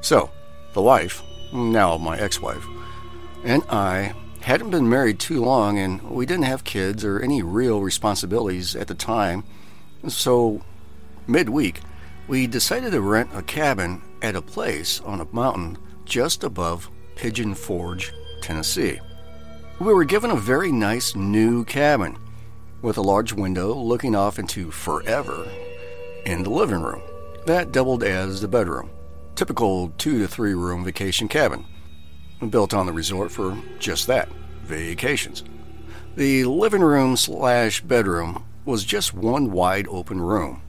So, 0.00 0.28
the 0.72 0.82
wife, 0.82 1.22
now 1.52 1.96
my 1.98 2.18
ex 2.18 2.40
wife, 2.42 2.66
and 3.44 3.62
I 3.70 4.12
hadn't 4.40 4.70
been 4.70 4.88
married 4.88 5.20
too 5.20 5.40
long, 5.40 5.78
and 5.78 6.02
we 6.02 6.26
didn't 6.26 6.46
have 6.46 6.64
kids 6.64 7.04
or 7.04 7.20
any 7.20 7.42
real 7.44 7.80
responsibilities 7.80 8.74
at 8.74 8.88
the 8.88 8.96
time. 8.96 9.44
So, 10.08 10.62
midweek, 11.28 11.80
we 12.26 12.48
decided 12.48 12.90
to 12.90 13.00
rent 13.00 13.30
a 13.34 13.42
cabin 13.42 14.02
at 14.20 14.34
a 14.34 14.42
place 14.42 15.00
on 15.02 15.20
a 15.20 15.28
mountain 15.30 15.78
just 16.04 16.42
above 16.42 16.90
Pigeon 17.14 17.54
Forge, 17.54 18.12
Tennessee. 18.42 18.98
We 19.78 19.94
were 19.94 20.04
given 20.04 20.32
a 20.32 20.36
very 20.36 20.72
nice 20.72 21.14
new 21.14 21.64
cabin 21.64 22.18
with 22.82 22.98
a 22.98 23.02
large 23.02 23.32
window 23.32 23.72
looking 23.74 24.16
off 24.16 24.40
into 24.40 24.72
forever 24.72 25.48
in 26.26 26.42
the 26.42 26.50
living 26.50 26.82
room. 26.82 27.02
That 27.50 27.72
doubled 27.72 28.04
as 28.04 28.40
the 28.40 28.46
bedroom. 28.46 28.90
Typical 29.34 29.88
two 29.98 30.20
to 30.20 30.28
three 30.28 30.54
room 30.54 30.84
vacation 30.84 31.26
cabin 31.26 31.64
built 32.48 32.72
on 32.72 32.86
the 32.86 32.92
resort 32.92 33.32
for 33.32 33.60
just 33.80 34.06
that 34.06 34.28
vacations. 34.62 35.42
The 36.14 36.44
living 36.44 36.80
room 36.80 37.16
slash 37.16 37.80
bedroom 37.80 38.44
was 38.64 38.84
just 38.84 39.14
one 39.14 39.50
wide 39.50 39.88
open 39.88 40.20
room. 40.20 40.62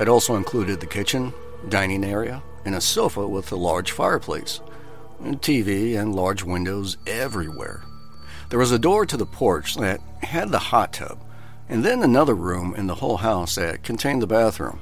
It 0.00 0.08
also 0.08 0.34
included 0.34 0.80
the 0.80 0.86
kitchen, 0.86 1.32
dining 1.68 2.02
area, 2.02 2.42
and 2.64 2.74
a 2.74 2.80
sofa 2.80 3.28
with 3.28 3.52
a 3.52 3.56
large 3.56 3.92
fireplace, 3.92 4.60
and 5.20 5.40
TV, 5.40 5.96
and 5.96 6.12
large 6.12 6.42
windows 6.42 6.96
everywhere. 7.06 7.84
There 8.50 8.58
was 8.58 8.72
a 8.72 8.80
door 8.80 9.06
to 9.06 9.16
the 9.16 9.26
porch 9.26 9.76
that 9.76 10.00
had 10.24 10.50
the 10.50 10.58
hot 10.58 10.92
tub, 10.92 11.20
and 11.68 11.84
then 11.84 12.02
another 12.02 12.34
room 12.34 12.74
in 12.74 12.88
the 12.88 12.96
whole 12.96 13.18
house 13.18 13.54
that 13.54 13.84
contained 13.84 14.22
the 14.22 14.26
bathroom, 14.26 14.80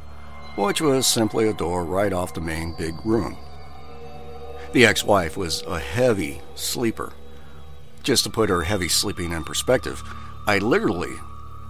which 0.56 0.80
was 0.80 1.06
simply 1.06 1.48
a 1.48 1.54
door 1.54 1.84
right 1.84 2.12
off 2.12 2.34
the 2.34 2.40
main 2.40 2.74
big 2.76 2.94
room. 3.04 3.36
The 4.72 4.84
ex 4.84 5.04
wife 5.04 5.36
was 5.36 5.62
a 5.62 5.78
heavy 5.78 6.40
sleeper. 6.54 7.12
Just 8.02 8.24
to 8.24 8.30
put 8.30 8.50
her 8.50 8.62
heavy 8.62 8.88
sleeping 8.88 9.32
in 9.32 9.44
perspective, 9.44 10.02
I 10.46 10.58
literally 10.58 11.14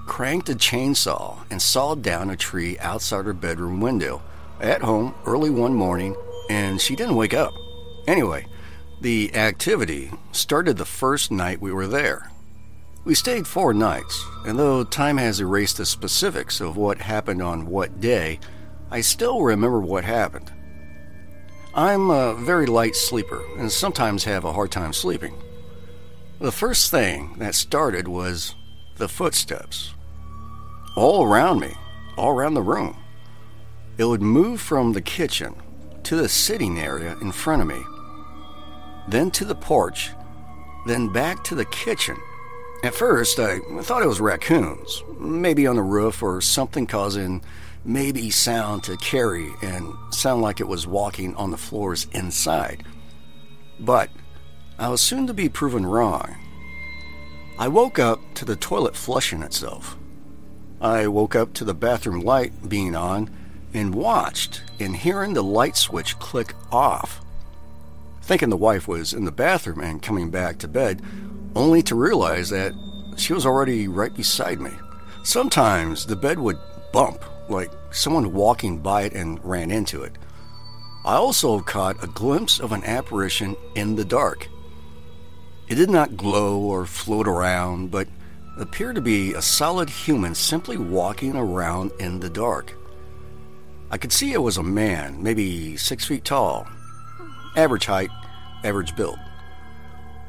cranked 0.06 0.48
a 0.48 0.54
chainsaw 0.54 1.38
and 1.50 1.60
sawed 1.60 2.02
down 2.02 2.30
a 2.30 2.36
tree 2.36 2.78
outside 2.78 3.24
her 3.24 3.32
bedroom 3.32 3.80
window 3.80 4.22
at 4.60 4.82
home 4.82 5.14
early 5.26 5.50
one 5.50 5.74
morning, 5.74 6.16
and 6.48 6.80
she 6.80 6.96
didn't 6.96 7.16
wake 7.16 7.34
up. 7.34 7.52
Anyway, 8.06 8.46
the 9.00 9.34
activity 9.34 10.10
started 10.32 10.76
the 10.76 10.84
first 10.84 11.30
night 11.30 11.60
we 11.60 11.72
were 11.72 11.86
there. 11.86 12.30
We 13.04 13.14
stayed 13.14 13.46
four 13.46 13.72
nights, 13.74 14.24
and 14.44 14.58
though 14.58 14.84
time 14.84 15.18
has 15.18 15.40
erased 15.40 15.76
the 15.76 15.86
specifics 15.86 16.60
of 16.60 16.76
what 16.76 16.98
happened 16.98 17.42
on 17.42 17.66
what 17.66 18.00
day, 18.00 18.40
I 18.90 19.00
still 19.00 19.42
remember 19.42 19.80
what 19.80 20.04
happened. 20.04 20.52
I'm 21.74 22.10
a 22.10 22.34
very 22.34 22.66
light 22.66 22.96
sleeper 22.96 23.42
and 23.58 23.70
sometimes 23.70 24.24
have 24.24 24.44
a 24.44 24.52
hard 24.52 24.70
time 24.70 24.92
sleeping. 24.92 25.34
The 26.38 26.52
first 26.52 26.90
thing 26.90 27.34
that 27.38 27.54
started 27.54 28.08
was 28.08 28.54
the 28.96 29.08
footsteps. 29.08 29.92
All 30.96 31.24
around 31.24 31.60
me, 31.60 31.74
all 32.16 32.30
around 32.30 32.54
the 32.54 32.62
room. 32.62 32.96
It 33.98 34.04
would 34.04 34.22
move 34.22 34.60
from 34.60 34.92
the 34.92 35.02
kitchen 35.02 35.54
to 36.04 36.16
the 36.16 36.28
sitting 36.28 36.78
area 36.78 37.16
in 37.20 37.32
front 37.32 37.62
of 37.62 37.68
me, 37.68 37.82
then 39.08 39.30
to 39.32 39.44
the 39.44 39.54
porch, 39.54 40.10
then 40.86 41.12
back 41.12 41.42
to 41.44 41.54
the 41.54 41.64
kitchen. 41.64 42.16
At 42.84 42.94
first, 42.94 43.38
I 43.40 43.58
thought 43.82 44.02
it 44.02 44.08
was 44.08 44.20
raccoons, 44.20 45.02
maybe 45.18 45.66
on 45.66 45.76
the 45.76 45.82
roof 45.82 46.22
or 46.22 46.40
something 46.40 46.86
causing 46.86 47.42
maybe 47.86 48.30
sound 48.30 48.82
to 48.82 48.96
carry 48.96 49.52
and 49.62 49.94
sound 50.10 50.42
like 50.42 50.60
it 50.60 50.68
was 50.68 50.86
walking 50.86 51.34
on 51.36 51.52
the 51.52 51.56
floors 51.56 52.08
inside. 52.12 52.84
But 53.78 54.10
I 54.78 54.88
was 54.88 55.00
soon 55.00 55.26
to 55.28 55.34
be 55.34 55.48
proven 55.48 55.86
wrong. 55.86 56.36
I 57.58 57.68
woke 57.68 57.98
up 57.98 58.20
to 58.34 58.44
the 58.44 58.56
toilet 58.56 58.96
flushing 58.96 59.42
itself. 59.42 59.96
I 60.80 61.06
woke 61.06 61.34
up 61.34 61.54
to 61.54 61.64
the 61.64 61.74
bathroom 61.74 62.20
light 62.20 62.68
being 62.68 62.94
on 62.94 63.30
and 63.72 63.94
watched 63.94 64.62
and 64.80 64.96
hearing 64.96 65.32
the 65.32 65.42
light 65.42 65.76
switch 65.76 66.18
click 66.18 66.54
off. 66.72 67.20
Thinking 68.20 68.50
the 68.50 68.56
wife 68.56 68.88
was 68.88 69.12
in 69.12 69.24
the 69.24 69.32
bathroom 69.32 69.80
and 69.80 70.02
coming 70.02 70.30
back 70.30 70.58
to 70.58 70.68
bed, 70.68 71.00
only 71.54 71.82
to 71.84 71.94
realize 71.94 72.50
that 72.50 72.74
she 73.16 73.32
was 73.32 73.46
already 73.46 73.86
right 73.86 74.12
beside 74.12 74.60
me. 74.60 74.72
Sometimes 75.22 76.06
the 76.06 76.16
bed 76.16 76.38
would 76.38 76.58
bump 76.92 77.24
like 77.48 77.70
someone 77.90 78.32
walking 78.32 78.78
by 78.78 79.02
it 79.02 79.12
and 79.12 79.42
ran 79.44 79.70
into 79.70 80.02
it. 80.02 80.12
I 81.04 81.14
also 81.14 81.60
caught 81.60 82.02
a 82.02 82.08
glimpse 82.08 82.58
of 82.58 82.72
an 82.72 82.84
apparition 82.84 83.56
in 83.74 83.94
the 83.94 84.04
dark. 84.04 84.48
It 85.68 85.76
did 85.76 85.90
not 85.90 86.16
glow 86.16 86.58
or 86.60 86.86
float 86.86 87.28
around, 87.28 87.90
but 87.90 88.08
appeared 88.58 88.96
to 88.96 89.00
be 89.00 89.34
a 89.34 89.42
solid 89.42 89.88
human 89.88 90.34
simply 90.34 90.76
walking 90.76 91.36
around 91.36 91.92
in 92.00 92.20
the 92.20 92.30
dark. 92.30 92.74
I 93.90 93.98
could 93.98 94.12
see 94.12 94.32
it 94.32 94.42
was 94.42 94.56
a 94.56 94.62
man, 94.62 95.22
maybe 95.22 95.76
six 95.76 96.04
feet 96.04 96.24
tall, 96.24 96.66
average 97.56 97.86
height, 97.86 98.10
average 98.64 98.96
build. 98.96 99.18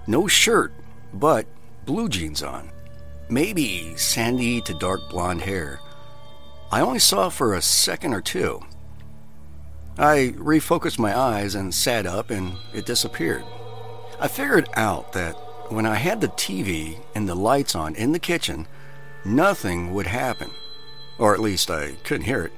No 0.06 0.28
shirt, 0.28 0.74
but 1.14 1.48
blue 1.86 2.08
jeans 2.08 2.44
on. 2.44 2.70
Maybe 3.30 3.96
sandy 3.98 4.62
to 4.62 4.74
dark 4.76 5.10
blonde 5.10 5.42
hair. 5.42 5.80
I 6.72 6.82
only 6.82 7.00
saw 7.00 7.30
for 7.30 7.54
a 7.54 7.62
second 7.62 8.14
or 8.14 8.22
two. 8.22 8.62
I 9.98 10.34
refocused 10.36 11.00
my 11.00 11.18
eyes 11.18 11.56
and 11.56 11.74
sat 11.74 12.06
up, 12.06 12.30
and 12.30 12.58
it 12.74 12.86
disappeared. 12.86 13.44
I 14.20 14.28
figured 14.28 14.70
out 14.76 15.14
that 15.14 15.34
when 15.70 15.86
I 15.86 15.96
had 15.96 16.22
the 16.22 16.28
TV 16.28 17.00
and 17.16 17.28
the 17.28 17.36
lights 17.36 17.74
on 17.74 17.96
in 17.96 18.12
the 18.12 18.20
kitchen, 18.20 18.68
nothing 19.24 19.94
would 19.94 20.08
happen. 20.08 20.52
Or 21.18 21.34
at 21.34 21.40
least 21.40 21.72
I 21.72 21.94
couldn't 22.04 22.26
hear 22.26 22.44
it. 22.44 22.54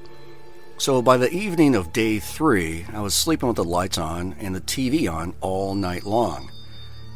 So 0.76 1.02
by 1.02 1.16
the 1.16 1.30
evening 1.30 1.74
of 1.74 1.92
day 1.92 2.18
three, 2.18 2.86
I 2.92 3.00
was 3.00 3.14
sleeping 3.14 3.48
with 3.48 3.56
the 3.56 3.64
lights 3.64 3.98
on 3.98 4.34
and 4.40 4.54
the 4.54 4.60
TV 4.60 5.10
on 5.12 5.34
all 5.40 5.74
night 5.74 6.04
long. 6.04 6.50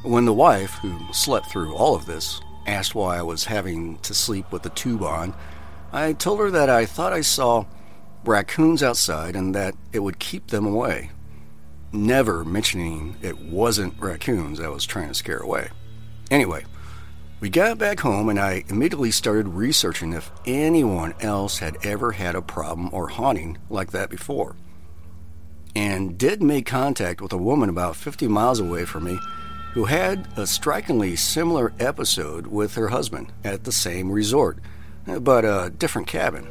When 0.02 0.26
the 0.26 0.34
wife, 0.34 0.72
who 0.82 0.98
slept 1.12 1.50
through 1.50 1.74
all 1.74 1.94
of 1.94 2.06
this, 2.06 2.40
asked 2.66 2.94
why 2.94 3.18
I 3.18 3.22
was 3.22 3.44
having 3.44 3.98
to 3.98 4.14
sleep 4.14 4.52
with 4.52 4.62
the 4.62 4.70
tube 4.70 5.02
on, 5.02 5.34
I 5.94 6.12
told 6.12 6.40
her 6.40 6.50
that 6.50 6.68
I 6.68 6.86
thought 6.86 7.12
I 7.12 7.20
saw 7.20 7.66
raccoons 8.24 8.82
outside 8.82 9.36
and 9.36 9.54
that 9.54 9.76
it 9.92 10.00
would 10.00 10.18
keep 10.18 10.48
them 10.48 10.66
away. 10.66 11.12
Never 11.92 12.44
mentioning 12.44 13.14
it 13.22 13.38
wasn't 13.38 14.00
raccoons 14.00 14.58
I 14.58 14.66
was 14.66 14.86
trying 14.86 15.06
to 15.06 15.14
scare 15.14 15.38
away. 15.38 15.68
Anyway, 16.32 16.64
we 17.38 17.48
got 17.48 17.78
back 17.78 18.00
home 18.00 18.28
and 18.28 18.40
I 18.40 18.64
immediately 18.68 19.12
started 19.12 19.46
researching 19.46 20.14
if 20.14 20.32
anyone 20.44 21.14
else 21.20 21.58
had 21.58 21.76
ever 21.86 22.10
had 22.10 22.34
a 22.34 22.42
problem 22.42 22.92
or 22.92 23.06
haunting 23.06 23.58
like 23.70 23.92
that 23.92 24.10
before. 24.10 24.56
And 25.76 26.18
did 26.18 26.42
make 26.42 26.66
contact 26.66 27.20
with 27.20 27.32
a 27.32 27.38
woman 27.38 27.68
about 27.68 27.94
50 27.94 28.26
miles 28.26 28.58
away 28.58 28.84
from 28.84 29.04
me 29.04 29.20
who 29.74 29.84
had 29.84 30.26
a 30.36 30.44
strikingly 30.44 31.14
similar 31.14 31.72
episode 31.78 32.48
with 32.48 32.74
her 32.74 32.88
husband 32.88 33.32
at 33.44 33.62
the 33.62 33.70
same 33.70 34.10
resort, 34.10 34.58
but 35.06 35.44
a 35.44 35.70
different 35.70 36.08
cabin. 36.08 36.46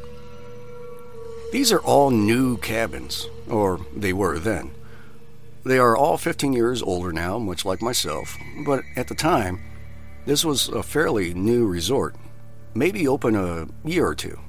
These 1.51 1.71
are 1.71 1.81
all 1.81 2.09
new 2.09 2.57
cabins, 2.57 3.27
or 3.49 3.79
they 3.95 4.13
were 4.13 4.39
then. 4.39 4.71
They 5.65 5.77
are 5.77 5.95
all 5.95 6.17
15 6.17 6.51
years 6.51 6.81
older 6.81 7.13
now, 7.13 7.39
much 7.39 7.63
like 7.63 7.81
myself, 7.81 8.37
but 8.65 8.83
at 8.95 9.07
the 9.07 9.15
time, 9.15 9.61
this 10.25 10.43
was 10.43 10.67
a 10.67 10.83
fairly 10.83 11.33
new 11.33 11.65
resort, 11.65 12.15
maybe 12.73 13.07
open 13.07 13.35
a 13.35 13.67
year 13.87 14.07
or 14.07 14.15
two. 14.15 14.39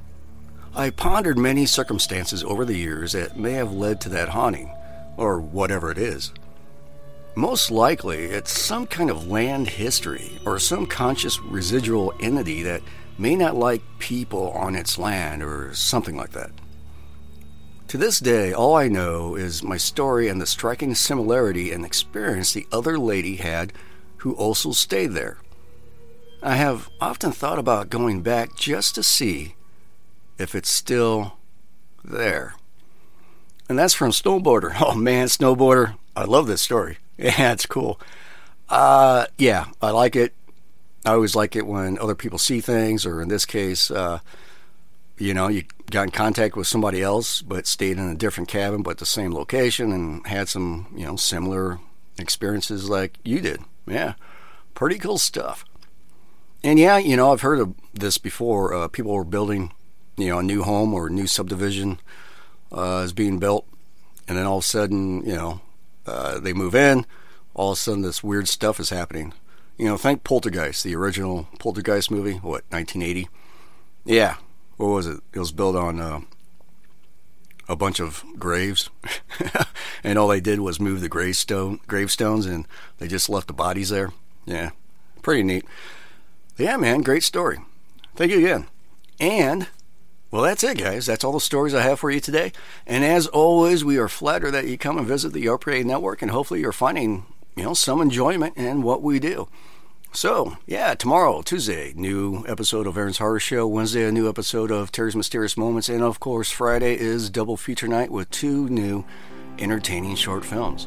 I 0.75 0.91
pondered 0.91 1.39
many 1.39 1.67
circumstances 1.67 2.43
over 2.43 2.65
the 2.65 2.77
years 2.77 3.13
that 3.13 3.39
may 3.39 3.53
have 3.53 3.73
led 3.73 4.01
to 4.03 4.09
that 4.09 4.31
haunting, 4.31 4.75
or 5.17 5.41
whatever 5.41 5.91
it 5.91 5.99
is. 5.99 6.33
Most 7.37 7.71
likely, 7.71 8.25
it's 8.25 8.57
some 8.57 8.87
kind 8.87 9.11
of 9.11 9.27
land 9.27 9.69
history 9.69 10.39
or 10.47 10.59
some 10.59 10.87
conscious 10.87 11.41
residual 11.41 12.13
entity 12.21 12.63
that 12.63 12.83
may 13.19 13.37
not 13.37 13.57
like 13.57 13.83
people 13.99 14.51
on 14.51 14.75
its 14.75 14.99
land 14.99 15.43
or 15.43 15.75
something 15.75 16.17
like 16.17 16.31
that. 16.33 16.51
To 17.89 17.99
this 17.99 18.19
day, 18.19 18.53
all 18.53 18.75
I 18.75 18.89
know 18.89 19.37
is 19.37 19.63
my 19.63 19.77
story 19.77 20.29
and 20.29 20.41
the 20.41 20.47
striking 20.47 20.95
similarity 20.95 21.71
and 21.71 21.85
experience 21.85 22.53
the 22.53 22.67
other 22.73 22.99
lady 22.99 23.37
had 23.37 23.73
who 24.19 24.35
also 24.35 24.73
stayed 24.73 25.13
there. 25.13 25.39
I 26.43 26.57
have 26.57 26.91
often 27.01 27.31
thought 27.33 27.59
about 27.59 27.91
going 27.91 28.23
back 28.23 28.57
just 28.57 28.95
to 28.97 29.03
see 29.03 29.55
if 30.39 30.55
it's 30.55 30.69
still 30.69 31.35
there. 32.03 32.57
And 33.69 33.79
that's 33.79 33.95
from 33.95 34.11
Snowboarder. 34.11 34.75
Oh 34.81 34.95
man, 34.95 35.29
Snowboarder. 35.29 35.97
I 36.17 36.25
love 36.25 36.47
this 36.47 36.63
story. 36.63 36.99
Yeah, 37.17 37.53
it's 37.53 37.67
cool. 37.67 38.01
Uh, 38.69 39.27
yeah, 39.39 39.67
I 39.81 39.91
like 39.91 40.17
it. 40.17 40.35
I 41.05 41.13
always 41.13 41.37
like 41.37 41.55
it 41.55 41.67
when 41.67 41.99
other 41.99 42.15
people 42.15 42.39
see 42.39 42.61
things, 42.61 43.05
or 43.05 43.21
in 43.21 43.29
this 43.29 43.45
case, 43.45 43.91
uh, 43.91 44.21
you 45.19 45.35
know, 45.35 45.49
you 45.49 45.65
got 45.91 46.05
in 46.05 46.11
contact 46.11 46.57
with 46.57 46.67
somebody 46.67 47.03
else, 47.03 47.43
but 47.43 47.67
stayed 47.67 47.99
in 47.99 48.09
a 48.09 48.15
different 48.15 48.49
cabin, 48.49 48.83
but 48.83 48.99
the 48.99 49.07
same 49.07 49.33
location, 49.33 49.93
and 49.93 50.27
had 50.27 50.49
some, 50.49 50.87
you 50.97 51.05
know, 51.07 51.17
similar 51.17 51.79
experiences 52.19 52.89
like 52.89 53.19
you 53.23 53.41
did. 53.41 53.61
Yeah, 53.87 54.15
pretty 54.75 54.99
cool 54.99 55.19
stuff. 55.19 55.65
And 56.63 56.79
yeah, 56.79 56.97
you 56.97 57.17
know, 57.17 57.33
I've 57.33 57.43
heard 57.43 57.61
of 57.61 57.75
this 57.93 58.17
before. 58.17 58.73
Uh, 58.73 58.89
people 58.89 59.13
were 59.13 59.25
building, 59.25 59.73
you 60.17 60.29
know, 60.29 60.39
a 60.39 60.43
new 60.43 60.63
home 60.63 60.95
or 60.95 61.09
a 61.09 61.13
new 61.13 61.27
subdivision 61.27 62.01
uh, 62.73 63.03
is 63.05 63.13
being 63.13 63.39
built, 63.39 63.67
and 64.27 64.39
then 64.39 64.47
all 64.47 64.59
of 64.59 64.65
a 64.65 64.67
sudden, 64.67 65.23
you 65.25 65.35
know, 65.35 65.61
uh, 66.07 66.41
they 66.41 66.55
move 66.55 66.75
in. 66.75 67.05
All 67.53 67.73
of 67.73 67.79
a 67.79 67.81
sudden, 67.81 68.03
this 68.03 68.25
weird 68.25 68.49
stuff 68.49 68.81
is 68.81 68.89
happening. 68.91 69.35
You 69.77 69.87
know, 69.87 69.97
think 69.97 70.23
Poltergeist, 70.25 70.85
the 70.85 70.95
original 70.95 71.49
Poltergeist 71.59 72.11
movie, 72.11 72.35
what 72.35 72.65
1980? 72.71 73.29
Yeah, 74.05 74.37
what 74.77 74.89
was 74.89 75.07
it? 75.07 75.21
It 75.33 75.39
was 75.39 75.53
built 75.53 75.75
on 75.75 76.01
uh, 76.01 76.21
a 77.69 77.75
bunch 77.75 78.01
of 78.01 78.25
graves, 78.39 78.91
and 80.05 80.19
all 80.19 80.29
they 80.29 80.41
did 80.41 80.61
was 80.61 80.79
move 80.79 81.01
the 81.01 81.09
gravestone 81.09 81.81
gravestones, 81.87 82.47
and 82.47 82.69
they 82.99 83.09
just 83.09 83.29
left 83.29 83.49
the 83.49 83.53
bodies 83.53 83.89
there. 83.89 84.13
Yeah, 84.45 84.71
pretty 85.23 85.43
neat. 85.43 85.65
Yeah, 86.57 86.77
man, 86.77 87.03
great 87.03 87.25
story. 87.25 87.59
Thank 88.15 88.31
you 88.31 88.39
again. 88.39 88.67
And 89.19 89.69
well, 90.31 90.43
that's 90.43 90.65
it, 90.65 90.79
guys. 90.79 91.07
That's 91.07 91.23
all 91.25 91.33
the 91.33 91.41
stories 91.41 91.75
I 91.75 91.83
have 91.83 92.01
for 92.01 92.11
you 92.11 92.21
today. 92.21 92.53
And 92.87 93.05
as 93.05 93.29
always, 93.29 93.85
we 93.85 93.99
are 93.99 94.09
flattered 94.09 94.51
that 94.51 94.67
you 94.67 94.77
come 94.77 94.99
and 94.99 95.07
visit 95.07 95.33
the 95.33 95.47
RPA 95.47 95.85
Network, 95.85 96.23
and 96.23 96.31
hopefully, 96.31 96.61
you're 96.61 96.73
finding 96.73 97.27
you 97.57 97.63
know 97.63 97.75
some 97.75 98.01
enjoyment 98.01 98.57
in 98.57 98.83
what 98.83 99.03
we 99.03 99.19
do. 99.19 99.49
So, 100.13 100.57
yeah, 100.65 100.95
tomorrow, 100.95 101.43
Tuesday, 101.43 101.93
new 101.97 102.45
episode 102.47 102.87
of 102.87 102.97
Aaron's 102.97 103.19
Horror 103.19 103.41
Show. 103.41 103.67
Wednesday, 103.67 104.05
a 104.05 104.13
new 104.13 104.29
episode 104.29 104.71
of 104.71 104.93
Terry's 104.93 105.17
Mysterious 105.17 105.57
Moments. 105.57 105.89
And 105.89 106.05
of 106.05 106.21
course, 106.21 106.53
Friday 106.53 106.97
is 106.97 107.31
double 107.31 107.57
feature 107.57 107.89
night 107.89 108.13
with 108.13 108.31
two 108.31 108.69
new 108.69 109.05
entertaining 109.59 110.15
short 110.15 110.45
films. 110.45 110.87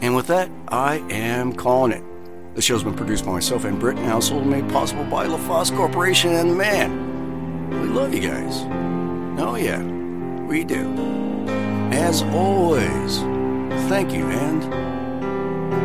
And 0.00 0.16
with 0.16 0.26
that, 0.28 0.50
I 0.68 1.04
am 1.10 1.52
calling 1.52 1.92
it. 1.92 2.02
The 2.54 2.62
show's 2.62 2.82
been 2.82 2.96
produced 2.96 3.26
by 3.26 3.32
myself 3.32 3.64
and 3.66 3.78
Britt, 3.78 3.98
and 3.98 4.10
also 4.10 4.40
made 4.42 4.66
possible 4.70 5.04
by 5.04 5.26
LaFosse 5.26 5.76
Corporation. 5.76 6.32
And 6.32 6.56
man, 6.56 7.68
we 7.68 7.88
love 7.88 8.14
you 8.14 8.20
guys. 8.20 8.62
Oh, 9.38 9.56
yeah, 9.56 9.82
we 10.46 10.64
do. 10.64 10.94
As 11.92 12.22
always, 12.22 13.18
thank 13.90 14.12
you 14.12 14.24
and 14.28 14.95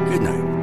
good 0.09 0.21
night. 0.21 0.60